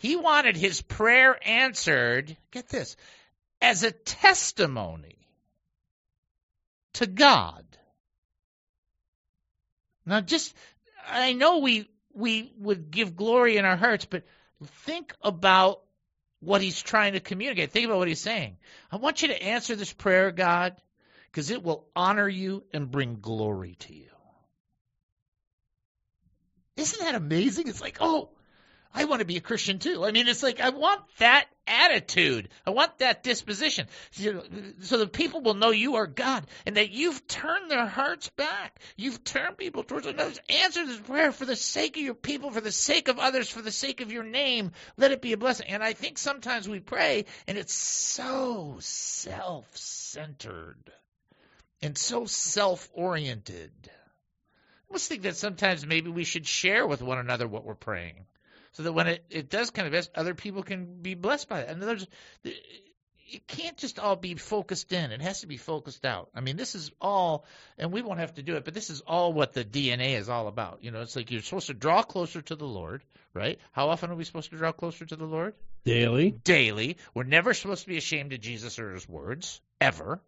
[0.05, 2.95] He wanted his prayer answered, get this,
[3.63, 5.17] as a testimony
[6.93, 7.65] to God.
[10.05, 10.55] Now just
[11.09, 14.25] I know we we would give glory in our hearts, but
[14.85, 15.81] think about
[16.41, 17.71] what he's trying to communicate.
[17.71, 18.59] Think about what he's saying.
[18.93, 20.77] I want you to answer this prayer, God,
[21.31, 24.11] because it will honor you and bring glory to you.
[26.77, 27.69] Isn't that amazing?
[27.69, 28.34] It's like, oh,
[28.97, 30.05] I want to be a Christian too.
[30.05, 32.49] I mean, it's like I want that attitude.
[32.65, 33.89] I want that disposition.
[34.13, 38.79] So the people will know you are God and that you've turned their hearts back.
[38.97, 40.39] You've turned people towards others.
[40.49, 43.63] Answer this prayer for the sake of your people, for the sake of others, for
[43.63, 44.71] the sake of your name.
[44.97, 45.67] Let it be a blessing.
[45.71, 50.93] And I think sometimes we pray and it's so self-centered
[51.83, 53.73] and so self-oriented.
[53.91, 58.27] I must think that sometimes maybe we should share with one another what we're praying
[58.75, 61.69] so that when it, it does kind of other people can be blessed by it.
[61.69, 62.07] And there's,
[62.43, 65.13] it can't just all be focused in.
[65.13, 66.29] It has to be focused out.
[66.35, 67.47] I mean, this is all,
[67.79, 70.29] and we won't have to do it, but this is all what the DNA is
[70.29, 70.79] all about.
[70.83, 73.03] You know, it's like you're supposed to draw closer to the Lord,
[73.33, 73.59] right?
[73.73, 75.55] How often are we supposed to draw closer to the Lord?
[75.85, 76.33] Daily.
[76.33, 76.97] Daily.
[77.15, 80.21] We're never supposed to be ashamed of Jesus or his words, ever.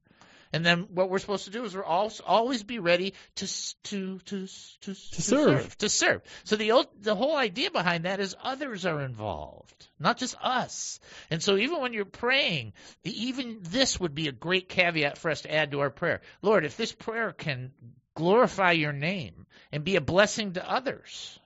[0.56, 3.46] And then what we're supposed to do is we're all, always be ready to
[3.82, 5.76] to to to, s- to serve.
[5.76, 6.22] to serve.
[6.44, 10.98] So the old, the whole idea behind that is others are involved, not just us.
[11.30, 12.72] And so even when you're praying,
[13.04, 16.22] even this would be a great caveat for us to add to our prayer.
[16.40, 17.72] Lord, if this prayer can
[18.14, 21.38] glorify your name and be a blessing to others.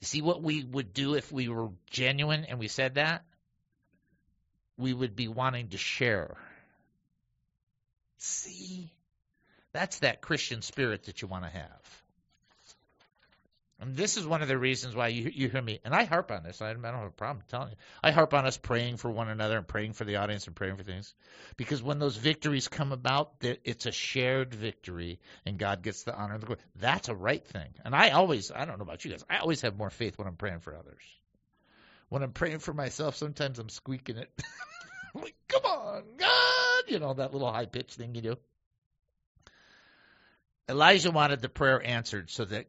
[0.00, 3.22] You see what we would do if we were genuine and we said that?
[4.76, 6.36] We would be wanting to share.
[8.22, 8.92] See?
[9.72, 12.02] That's that Christian spirit that you want to have.
[13.80, 16.30] And this is one of the reasons why you, you hear me, and I harp
[16.30, 16.62] on this.
[16.62, 17.76] I, I don't have a problem telling you.
[18.00, 20.76] I harp on us praying for one another and praying for the audience and praying
[20.76, 21.12] for things.
[21.56, 26.34] Because when those victories come about, it's a shared victory, and God gets the honor
[26.34, 26.60] and the glory.
[26.76, 27.70] That's a right thing.
[27.84, 30.28] And I always, I don't know about you guys, I always have more faith when
[30.28, 31.02] I'm praying for others.
[32.08, 34.30] When I'm praying for myself, sometimes I'm squeaking it.
[35.14, 36.84] Like, come on, God!
[36.88, 38.36] You know, that little high pitched thing you do.
[40.68, 42.66] Elijah wanted the prayer answered so that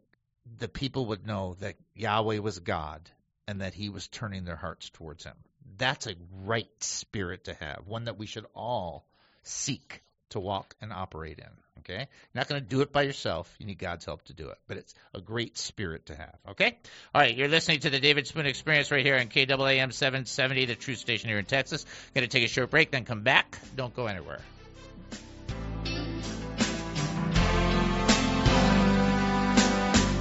[0.57, 3.09] the people would know that Yahweh was God
[3.47, 5.35] and that he was turning their hearts towards him.
[5.77, 9.05] That's a right spirit to have, one that we should all
[9.43, 11.62] seek to walk and operate in.
[11.83, 11.99] Okay?
[11.99, 13.53] You're not going to do it by yourself.
[13.59, 14.57] You need God's help to do it.
[14.67, 16.35] But it's a great spirit to have.
[16.51, 16.77] Okay?
[17.13, 20.75] All right, you're listening to the David Spoon Experience right here on KAAM 770, the
[20.75, 21.85] true station here in Texas.
[22.13, 23.57] Going to take a short break, then come back.
[23.75, 24.39] Don't go anywhere.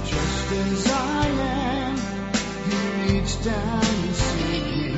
[0.05, 1.97] Just as I am,
[2.69, 4.93] He reached down and saved me.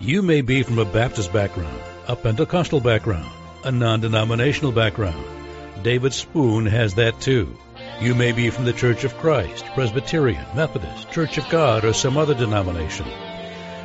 [0.00, 1.78] You may be from a Baptist background,
[2.08, 3.30] a Pentecostal background,
[3.64, 5.24] a non denominational background.
[5.82, 7.56] David Spoon has that too.
[8.00, 12.16] You may be from the Church of Christ, Presbyterian, Methodist, Church of God, or some
[12.16, 13.06] other denomination.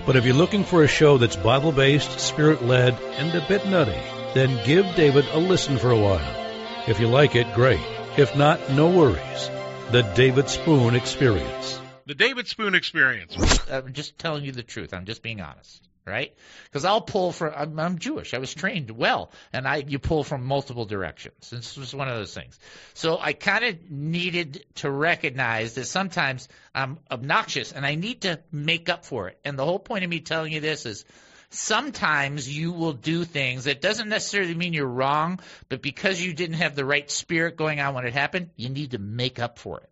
[0.06, 3.66] But if you're looking for a show that's Bible based, spirit led, and a bit
[3.66, 4.00] nutty,
[4.34, 6.44] then give David a listen for a while.
[6.88, 7.82] If you like it, great.
[8.18, 9.50] If not, no worries.
[9.92, 11.82] The David Spoon Experience.
[12.06, 13.36] The David Spoon Experience.
[13.70, 14.94] I'm just telling you the truth.
[14.94, 16.34] I'm just being honest, right?
[16.66, 17.54] Because I'll pull from.
[17.56, 18.34] I'm, I'm Jewish.
[18.34, 21.50] I was trained well, and I you pull from multiple directions.
[21.50, 22.60] This was one of those things.
[22.94, 28.40] So I kind of needed to recognize that sometimes I'm obnoxious, and I need to
[28.52, 29.40] make up for it.
[29.44, 31.06] And the whole point of me telling you this is.
[31.52, 35.40] Sometimes you will do things that doesn't necessarily mean you're wrong,
[35.70, 38.92] but because you didn't have the right spirit going on when it happened, you need
[38.92, 39.90] to make up for it.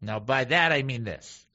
[0.00, 1.46] Now, by that I mean this.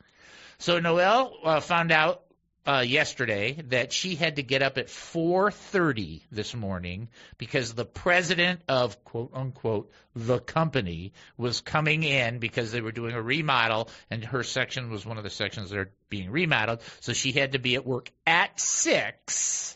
[0.60, 2.24] So Noel uh, found out
[2.70, 7.10] uh, yesterday that she had to get up at 4:30 this morning
[7.40, 13.16] because the president of quote unquote the company was coming in because they were doing
[13.16, 16.82] a remodel and her section was one of the sections that are being remodeled.
[17.00, 19.76] So she had to be at work at six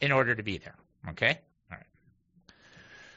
[0.00, 0.74] in order to be there.
[1.10, 1.38] Okay,
[1.70, 1.86] all right.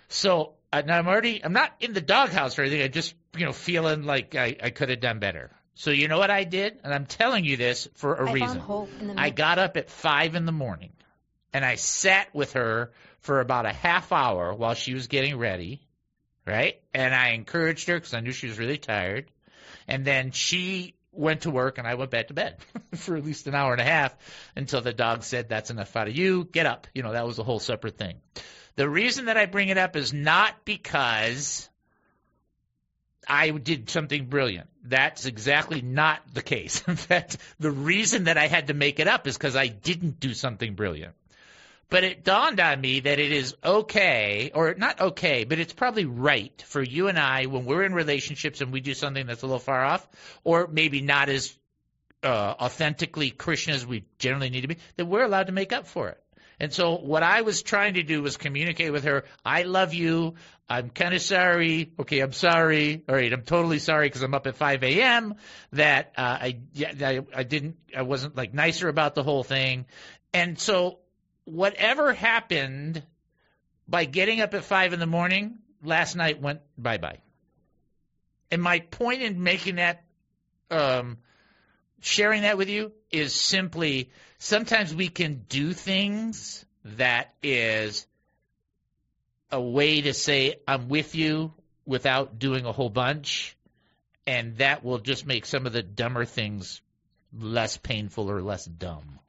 [0.09, 2.83] So uh, now I'm already I'm not in the doghouse or anything.
[2.83, 5.49] I'm just you know feeling like I, I could have done better.
[5.77, 8.47] So you know what I did, and I'm telling you this for a I reason.
[8.47, 10.91] found hope in the I got up at five in the morning,
[11.53, 15.81] and I sat with her for about a half hour while she was getting ready,
[16.47, 16.81] right?
[16.95, 19.29] And I encouraged her because I knew she was really tired.
[19.87, 22.57] And then she went to work, and I went back to bed
[22.95, 24.15] for at least an hour and a half
[24.55, 26.45] until the dog said, "That's enough out of you.
[26.45, 28.15] Get up." You know, that was a whole separate thing.
[28.77, 31.69] The reason that I bring it up is not because
[33.27, 34.69] I did something brilliant.
[34.83, 36.83] That's exactly not the case.
[36.87, 40.19] In fact, the reason that I had to make it up is because I didn't
[40.19, 41.13] do something brilliant.
[41.89, 46.03] But it dawned on me that it is okay, or not okay, but it's probably
[46.03, 49.45] right for you and I when we're in relationships and we do something that's a
[49.45, 50.05] little far off,
[50.43, 51.55] or maybe not as
[52.23, 55.87] uh, authentically Christian as we generally need to be, that we're allowed to make up
[55.87, 56.21] for it.
[56.59, 60.35] And so what I was trying to do was communicate with her, I love you.
[60.67, 61.93] I'm kind of sorry.
[61.99, 63.03] Okay, I'm sorry.
[63.07, 65.35] All right, I'm totally sorry because I'm up at 5 a.m.
[65.73, 69.85] That uh, I, yeah, I I didn't I wasn't like nicer about the whole thing.
[70.33, 70.99] And so
[71.45, 73.03] whatever happened
[73.87, 77.19] by getting up at five in the morning last night went bye bye.
[78.51, 80.03] And my point in making that
[80.71, 81.17] um,
[82.01, 88.07] sharing that with you is simply sometimes we can do things that is
[89.51, 91.53] a way to say, I'm with you
[91.85, 93.55] without doing a whole bunch.
[94.25, 96.81] And that will just make some of the dumber things
[97.33, 99.19] less painful or less dumb.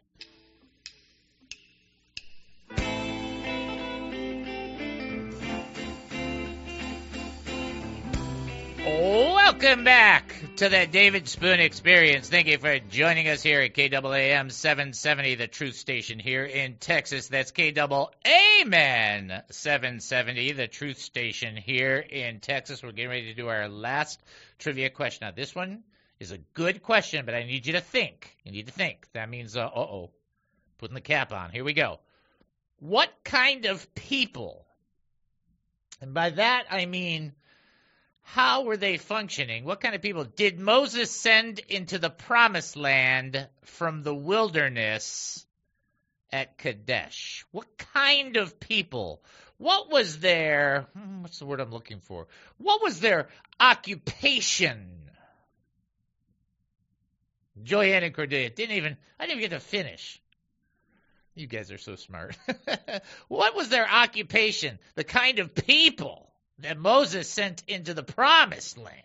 [8.91, 9.28] Oh.
[9.61, 12.29] Welcome back to the David Spoon Experience.
[12.29, 17.27] Thank you for joining us here at KAAM 770, the truth station here in Texas.
[17.27, 22.85] That's KAAM 770, the truth station here in Texas.
[22.85, 24.23] We're getting ready to do our last
[24.61, 25.27] trivia question.
[25.27, 25.83] Now, this one
[26.21, 28.37] is a good question, but I need you to think.
[28.45, 29.09] You need to think.
[29.13, 30.13] That means, uh oh,
[30.79, 31.51] putting the cap on.
[31.51, 31.99] Here we go.
[32.79, 34.67] What kind of people,
[36.01, 37.33] and by that I mean,
[38.33, 39.65] how were they functioning?
[39.65, 45.47] What kind of people did Moses send into the promised land from the wilderness
[46.31, 47.47] at Kadesh?
[47.53, 49.23] What kind of people?
[49.57, 52.27] What was their, hmm, what's the word I'm looking for?
[52.59, 54.91] What was their occupation?
[57.63, 60.21] Joanne and Cordelia didn't even, I didn't even get to finish.
[61.35, 62.37] You guys are so smart.
[63.29, 64.79] what was their occupation?
[64.97, 66.28] The kind of people
[66.61, 68.97] that Moses sent into the promised land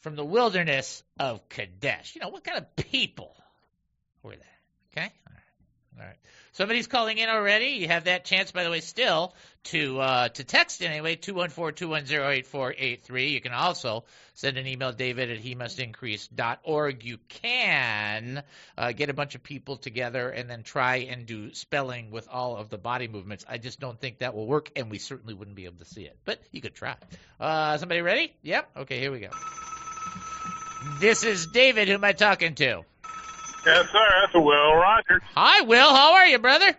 [0.00, 2.14] from the wilderness of Kadesh.
[2.14, 3.36] You know, what kind of people
[4.22, 4.98] were they?
[5.00, 5.12] Okay?
[5.26, 6.00] All right.
[6.00, 6.16] All right.
[6.52, 7.66] Somebody's calling in already.
[7.66, 9.34] You have that chance, by the way, still
[9.64, 13.30] to uh, to text anyway, 214-210-8483.
[13.30, 17.04] You can also send an email, david at he must increase.org.
[17.04, 18.42] You can
[18.76, 22.56] uh, get a bunch of people together and then try and do spelling with all
[22.56, 23.44] of the body movements.
[23.48, 26.02] I just don't think that will work, and we certainly wouldn't be able to see
[26.02, 26.16] it.
[26.24, 26.96] But you could try.
[27.38, 28.32] Uh, somebody ready?
[28.42, 28.70] Yep.
[28.78, 29.30] Okay, here we go.
[30.98, 31.88] This is David.
[31.88, 32.84] Who am I talking to?
[33.66, 34.06] Yes, sir.
[34.22, 35.22] That's Will Rogers.
[35.34, 35.94] Hi, Will.
[35.94, 36.74] How are you, brother?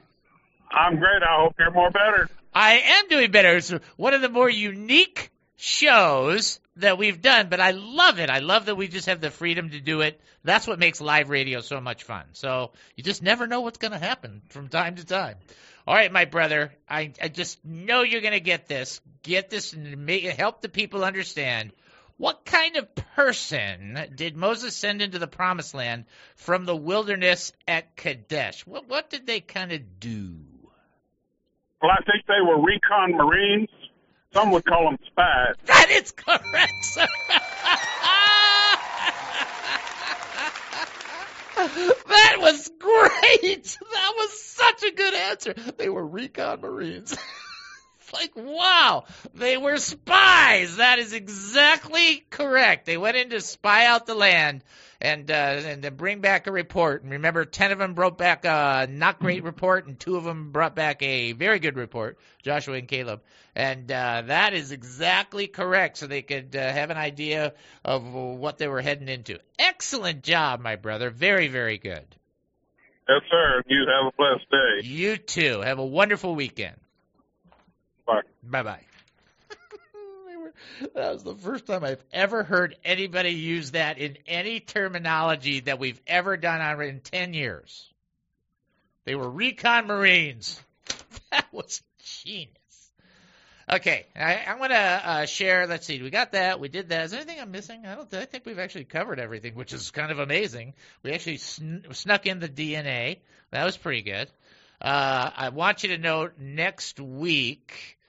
[0.72, 1.22] I'm great.
[1.22, 2.30] I hope you're more better.
[2.54, 3.58] I am doing better.
[3.58, 8.30] It's one of the more unique shows that we've done, but I love it.
[8.30, 10.20] I love that we just have the freedom to do it.
[10.44, 12.24] That's what makes live radio so much fun.
[12.34, 15.36] So you just never know what's going to happen from time to time.
[15.88, 19.02] All right, my brother, I, I just know you're going to get this.
[19.24, 21.74] Get this and make, help the people understand
[22.22, 26.06] what kind of person did Moses send into the promised land
[26.36, 28.64] from the wilderness at Kadesh?
[28.68, 30.36] What, what did they kind of do?
[31.82, 33.70] Well, I think they were recon Marines.
[34.36, 35.56] Some would call them spies.
[35.66, 37.08] That is correct, sir.
[42.08, 43.78] that was great.
[43.94, 45.56] That was such a good answer.
[45.78, 47.18] They were recon Marines.
[48.14, 50.78] Like, wow, they were spies.
[50.78, 52.86] That is exactly correct.
[52.86, 54.64] They went in to spy out the land
[55.02, 57.02] and uh, and then bring back a report.
[57.04, 60.52] And remember, ten of them brought back a not great report, and two of them
[60.52, 62.20] brought back a very good report.
[62.44, 63.22] Joshua and Caleb,
[63.56, 65.98] and uh, that is exactly correct.
[65.98, 67.54] So they could uh, have an idea
[67.84, 69.40] of what they were heading into.
[69.58, 71.10] Excellent job, my brother.
[71.10, 72.06] Very very good.
[73.10, 73.64] Yes, sir.
[73.68, 74.88] You have a blessed day.
[74.88, 75.62] You too.
[75.62, 76.76] Have a wonderful weekend.
[78.06, 78.22] Bye.
[78.44, 78.82] Bye bye.
[80.96, 85.80] that was the first time I've ever heard anybody use that in any terminology that
[85.80, 87.90] we've ever done on in ten years.
[89.06, 90.60] They were recon Marines.
[91.32, 91.82] That was
[92.26, 92.52] genius.
[93.72, 95.66] Okay, I, I'm going to uh, share.
[95.66, 96.60] Let's see, we got that.
[96.60, 97.06] We did that.
[97.06, 97.86] Is there anything I'm missing?
[97.86, 98.14] I don't.
[98.14, 100.74] I think we've actually covered everything, which is kind of amazing.
[101.04, 103.20] We actually sn- snuck in the DNA.
[103.52, 104.30] That was pretty good.
[104.82, 108.00] Uh, I want you to know next week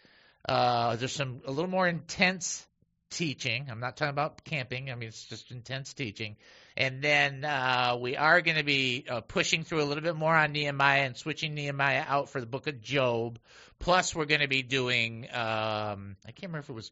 [0.48, 2.66] uh, there's some a little more intense
[3.10, 3.66] teaching.
[3.70, 4.90] I'm not talking about camping.
[4.90, 6.36] I mean it's just intense teaching.
[6.74, 10.34] And then uh, we are going to be uh, pushing through a little bit more
[10.34, 13.38] on Nehemiah and switching Nehemiah out for the book of Job.
[13.78, 16.90] Plus, we're going to be doing um, I can't remember if it was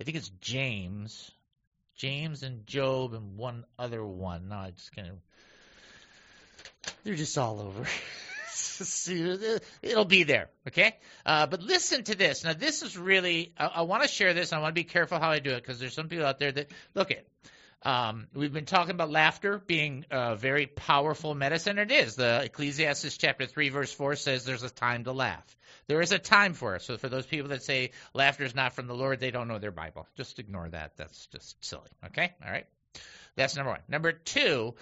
[0.00, 1.30] I think it's James,
[1.96, 4.48] James and Job and one other one.
[4.48, 5.16] No, I just kind of
[7.04, 7.84] they're just all over.
[9.82, 10.96] it'll be there, okay?
[11.24, 12.44] Uh, but listen to this.
[12.44, 15.18] Now, this is really, I, I want to share this, I want to be careful
[15.18, 17.24] how I do it because there's some people out there that, look at,
[17.84, 21.78] um, we've been talking about laughter being a very powerful medicine.
[21.78, 22.14] It is.
[22.14, 25.44] The Ecclesiastes chapter 3, verse 4 says there's a time to laugh.
[25.88, 26.82] There is a time for it.
[26.82, 29.58] So for those people that say laughter is not from the Lord, they don't know
[29.58, 30.06] their Bible.
[30.16, 30.96] Just ignore that.
[30.96, 31.90] That's just silly.
[32.06, 32.32] Okay?
[32.44, 32.66] All right?
[33.34, 33.80] That's number one.
[33.88, 34.74] Number two,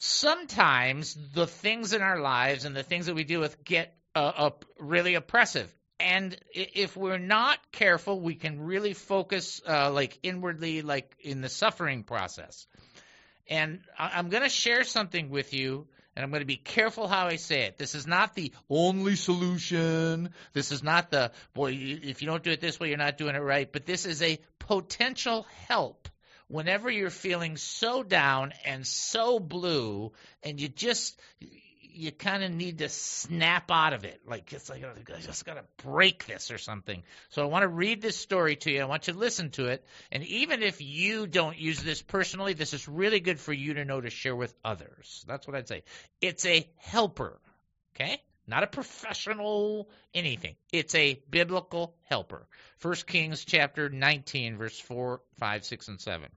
[0.00, 4.18] sometimes the things in our lives and the things that we deal with get uh,
[4.18, 5.72] up really oppressive.
[6.00, 11.50] And if we're not careful, we can really focus uh, like inwardly, like in the
[11.50, 12.66] suffering process.
[13.46, 15.86] And I'm going to share something with you,
[16.16, 17.76] and I'm going to be careful how I say it.
[17.76, 20.30] This is not the only solution.
[20.54, 23.34] This is not the, boy, if you don't do it this way, you're not doing
[23.34, 23.70] it right.
[23.70, 26.08] But this is a potential help
[26.50, 31.18] whenever you're feeling so down and so blue and you just
[31.92, 34.20] you kind of need to snap out of it.
[34.26, 37.02] Like it's like I just got to break this or something.
[37.30, 38.80] So I want to read this story to you.
[38.80, 39.84] I want you to listen to it.
[40.10, 43.84] And even if you don't use this personally, this is really good for you to
[43.84, 45.24] know to share with others.
[45.28, 45.82] That's what I'd say.
[46.20, 47.38] It's a helper.
[47.94, 48.20] Okay?
[48.50, 50.56] Not a professional anything.
[50.72, 52.46] It's a biblical helper.
[52.78, 56.28] First Kings chapter 19 verse 4, 5, 6 and 7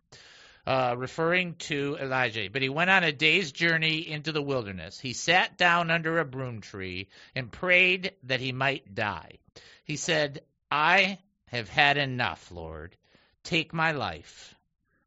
[0.65, 2.49] uh, referring to Elijah.
[2.51, 4.99] But he went on a day's journey into the wilderness.
[4.99, 9.39] He sat down under a broom tree and prayed that he might die.
[9.83, 10.41] He said,
[10.71, 12.95] I have had enough, Lord.
[13.43, 14.55] Take my life,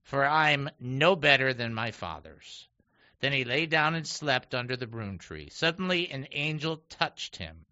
[0.02, 2.68] for I'm no better than my father's.
[3.20, 5.48] Then he lay down and slept under the broom tree.
[5.50, 7.64] Suddenly an angel touched him,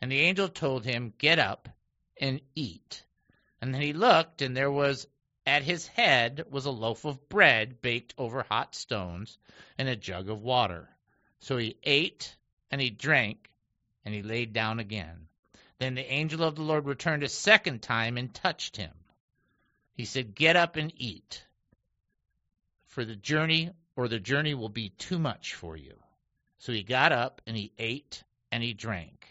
[0.00, 1.68] and the angel told him, Get up
[2.20, 3.04] and eat.
[3.60, 5.06] And then he looked, and there was
[5.46, 9.38] at his head was a loaf of bread baked over hot stones
[9.78, 10.88] and a jug of water.
[11.40, 12.36] So he ate
[12.70, 13.50] and he drank
[14.04, 15.28] and he laid down again.
[15.78, 18.92] Then the angel of the Lord returned a second time and touched him.
[19.94, 21.44] He said, Get up and eat,
[22.86, 23.70] for the journey
[24.00, 25.94] or the journey will be too much for you.
[26.56, 29.26] So he got up and he ate and he drank.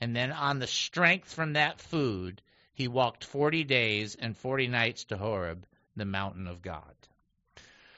[0.00, 2.42] And then on the strength from that food,
[2.74, 5.64] he walked 40 days and 40 nights to Horeb,
[5.94, 6.82] the mountain of God.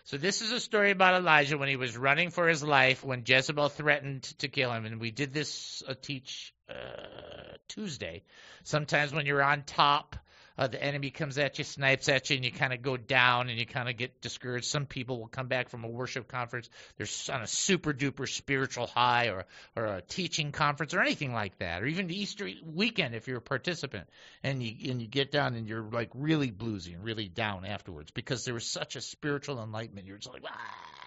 [0.05, 3.25] So this is a story about Elijah when he was running for his life when
[3.27, 4.85] Jezebel threatened to kill him.
[4.85, 8.25] And we did this uh, teach uh, Tuesday.
[8.65, 10.17] Sometimes when you're on top
[10.61, 13.49] uh, the enemy comes at you, snipes at you, and you kind of go down
[13.49, 14.67] and you kind of get discouraged.
[14.67, 18.87] Some people will come back from a worship conference, they're on a super duper spiritual
[18.87, 23.15] high, or or a teaching conference, or anything like that, or even the Easter weekend
[23.15, 24.07] if you're a participant,
[24.43, 28.11] and you and you get down and you're like really bluesy and really down afterwards
[28.11, 30.07] because there was such a spiritual enlightenment.
[30.07, 31.00] You're just like, ah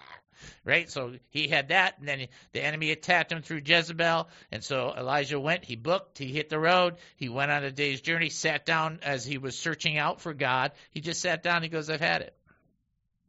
[0.64, 0.90] right?
[0.90, 5.38] So he had that, and then the enemy attacked him through Jezebel, and so Elijah
[5.38, 5.64] went.
[5.64, 6.18] He booked.
[6.18, 6.96] He hit the road.
[7.16, 8.30] He went on a day's journey.
[8.30, 10.72] Sat down as he was searching out for God.
[10.90, 11.62] He just sat down.
[11.62, 12.36] He goes, "I've had it.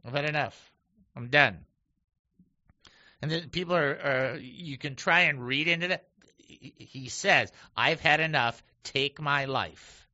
[0.06, 0.72] I've had enough.
[1.16, 1.66] I'm done."
[3.22, 6.08] And then people are, are you can try and read into that.
[6.38, 8.62] He says, "I've had enough.
[8.84, 10.08] Take my life.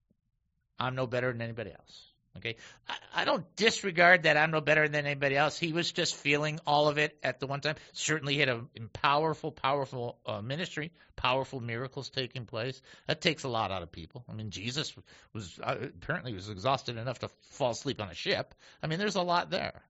[0.79, 2.55] I'm no better than anybody else." Okay,
[2.87, 5.59] I, I, don't disregard that I'm no better than anybody else.
[5.59, 7.75] He was just feeling all of it at the one time.
[7.91, 8.61] Certainly, he had a
[8.93, 12.81] powerful, powerful uh, ministry, powerful miracles taking place.
[13.07, 14.23] That takes a lot out of people.
[14.29, 14.95] I mean, Jesus
[15.33, 18.55] was uh, apparently was exhausted enough to fall asleep on a ship.
[18.81, 19.81] I mean, there's a lot there.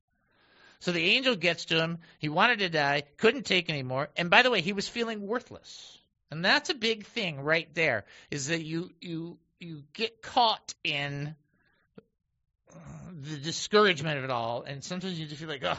[0.79, 1.99] So the angel gets to him.
[2.17, 4.09] He wanted to die, couldn't take anymore.
[4.17, 5.97] And by the way, he was feeling worthless.
[6.31, 8.05] And that's a big thing right there.
[8.31, 11.35] Is that you you you get caught in
[13.21, 15.77] the discouragement of it all, and sometimes you just feel like, ugh,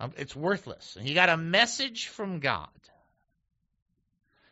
[0.00, 0.96] um, it's worthless.
[0.96, 2.68] And he got a message from God.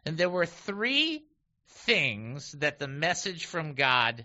[0.05, 1.25] And there were three
[1.69, 4.25] things that the message from God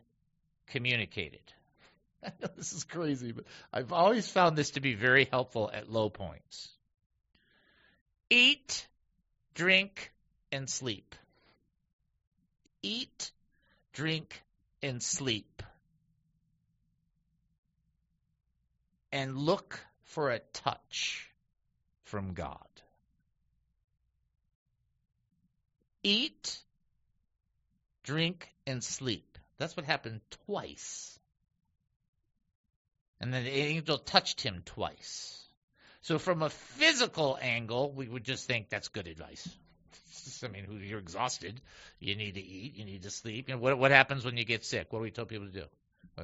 [0.67, 1.41] communicated.
[2.23, 5.89] I know this is crazy, but I've always found this to be very helpful at
[5.89, 6.69] low points.
[8.29, 8.87] Eat,
[9.53, 10.11] drink,
[10.51, 11.15] and sleep.
[12.81, 13.31] Eat,
[13.93, 14.41] drink,
[14.83, 15.63] and sleep.
[19.17, 21.27] And look for a touch
[22.03, 22.67] from God.
[26.03, 26.59] Eat,
[28.03, 29.39] drink, and sleep.
[29.57, 31.17] That's what happened twice.
[33.19, 35.43] And then the angel touched him twice.
[36.01, 39.49] So, from a physical angle, we would just think that's good advice.
[40.43, 41.59] I mean, you're exhausted.
[41.99, 42.75] You need to eat.
[42.75, 43.49] You need to sleep.
[43.49, 44.93] And what what happens when you get sick?
[44.93, 45.65] What do we tell people to do?
[46.19, 46.23] Uh,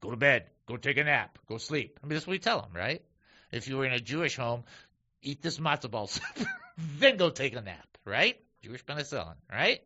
[0.00, 0.46] Go to bed.
[0.66, 1.38] Go take a nap.
[1.48, 1.98] Go sleep.
[2.02, 3.02] I mean, that's what we tell them, right?
[3.52, 4.64] If you were in a Jewish home,
[5.22, 6.24] eat this matzo ball soup,
[6.98, 8.38] then go take a nap, right?
[8.62, 9.80] Jewish penicillin, right?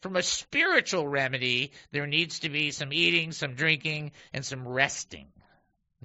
[0.00, 5.26] From a spiritual remedy, there needs to be some eating, some drinking, and some resting.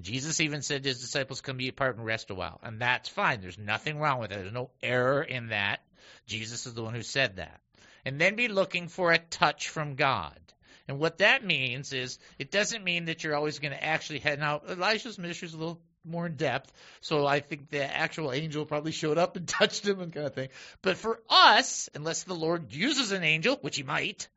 [0.01, 2.59] Jesus even said to his disciples, Come be apart and rest a while.
[2.63, 3.41] And that's fine.
[3.41, 4.39] There's nothing wrong with it.
[4.39, 5.81] There's no error in that.
[6.25, 7.61] Jesus is the one who said that.
[8.03, 10.39] And then be looking for a touch from God.
[10.87, 14.39] And what that means is it doesn't mean that you're always going to actually head
[14.41, 14.69] out.
[14.69, 18.91] Elisha's ministry is a little more in depth, so I think the actual angel probably
[18.91, 20.49] showed up and touched him and kind of thing.
[20.81, 24.27] But for us, unless the Lord uses an angel, which he might,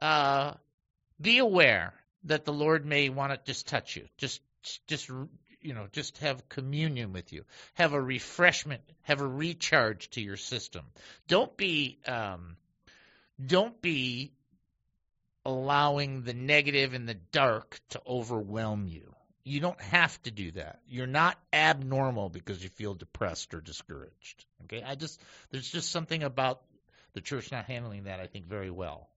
[0.00, 0.54] uh,
[1.20, 4.40] be aware that the Lord may want to just touch you, just
[4.86, 5.08] just
[5.60, 10.36] you know, just have communion with you, have a refreshment, have a recharge to your
[10.36, 10.84] system.
[11.28, 12.56] Don't be um,
[13.44, 14.32] don't be
[15.44, 19.14] allowing the negative and the dark to overwhelm you.
[19.44, 20.80] You don't have to do that.
[20.88, 24.44] You're not abnormal because you feel depressed or discouraged.
[24.64, 24.82] Okay?
[24.82, 25.20] I just
[25.50, 26.62] there's just something about
[27.12, 29.08] the church not handling that I think very well.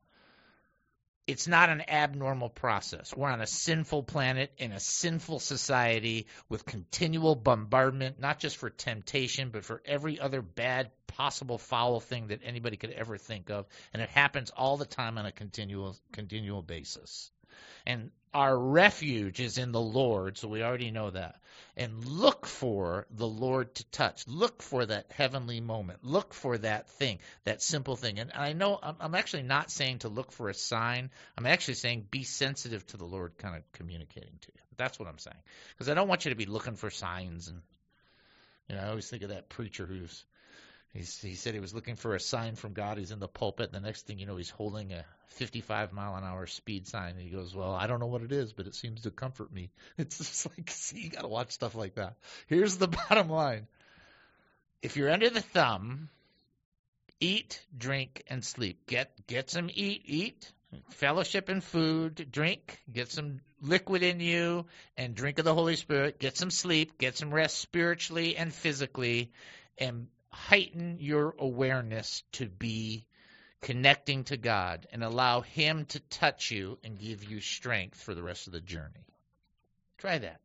[1.27, 3.13] It's not an abnormal process.
[3.13, 8.69] We're on a sinful planet in a sinful society with continual bombardment, not just for
[8.69, 13.65] temptation, but for every other bad, possible, foul thing that anybody could ever think of.
[13.93, 17.29] And it happens all the time on a continual, continual basis.
[17.85, 21.39] And our refuge is in the Lord, so we already know that.
[21.75, 24.27] And look for the Lord to touch.
[24.27, 26.03] Look for that heavenly moment.
[26.03, 28.19] Look for that thing, that simple thing.
[28.19, 31.09] And I know I'm, actually not saying to look for a sign.
[31.37, 34.61] I'm actually saying be sensitive to the Lord kind of communicating to you.
[34.77, 35.37] That's what I'm saying.
[35.71, 37.47] Because I don't want you to be looking for signs.
[37.47, 37.61] And,
[38.69, 40.25] you know, I always think of that preacher who's
[40.97, 42.97] He's, he said he was looking for a sign from God.
[42.97, 43.71] He's in the pulpit.
[43.71, 47.11] The next thing you know, he's holding a 55 mile an hour speed sign.
[47.11, 49.53] And he goes, Well, I don't know what it is, but it seems to comfort
[49.53, 49.69] me.
[49.99, 52.15] It's just like, see, you got to watch stuff like that.
[52.47, 53.67] Here's the bottom line
[54.81, 56.09] if you're under the thumb,
[57.19, 58.87] eat, drink, and sleep.
[58.87, 60.51] Get, get some eat, eat,
[60.89, 64.65] fellowship and food, drink, get some liquid in you,
[64.97, 66.17] and drink of the Holy Spirit.
[66.17, 69.31] Get some sleep, get some rest spiritually and physically,
[69.77, 70.07] and
[70.37, 73.05] heighten your awareness to be
[73.61, 78.23] connecting to God and allow Him to touch you and give you strength for the
[78.23, 79.05] rest of the journey.
[79.97, 80.39] Try that.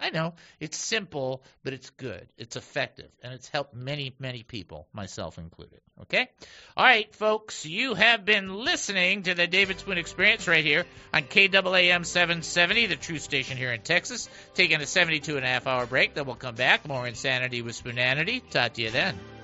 [0.00, 2.28] I know it's simple, but it's good.
[2.36, 5.80] It's effective, and it's helped many, many people, myself included.
[6.02, 6.28] Okay?
[6.76, 11.24] All right, folks, you have been listening to the David Spoon Experience right here on
[11.24, 14.28] KAAM 770, the true station here in Texas.
[14.54, 16.86] Taking a 72 and a half hour break, then we'll come back.
[16.86, 18.42] More insanity with Spoonanity.
[18.50, 19.37] Talk to you then.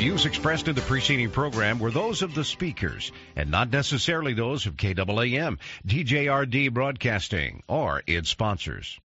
[0.00, 4.64] Views expressed in the preceding program were those of the speakers and not necessarily those
[4.64, 8.98] of KAAM, DJRD Broadcasting, or its sponsors.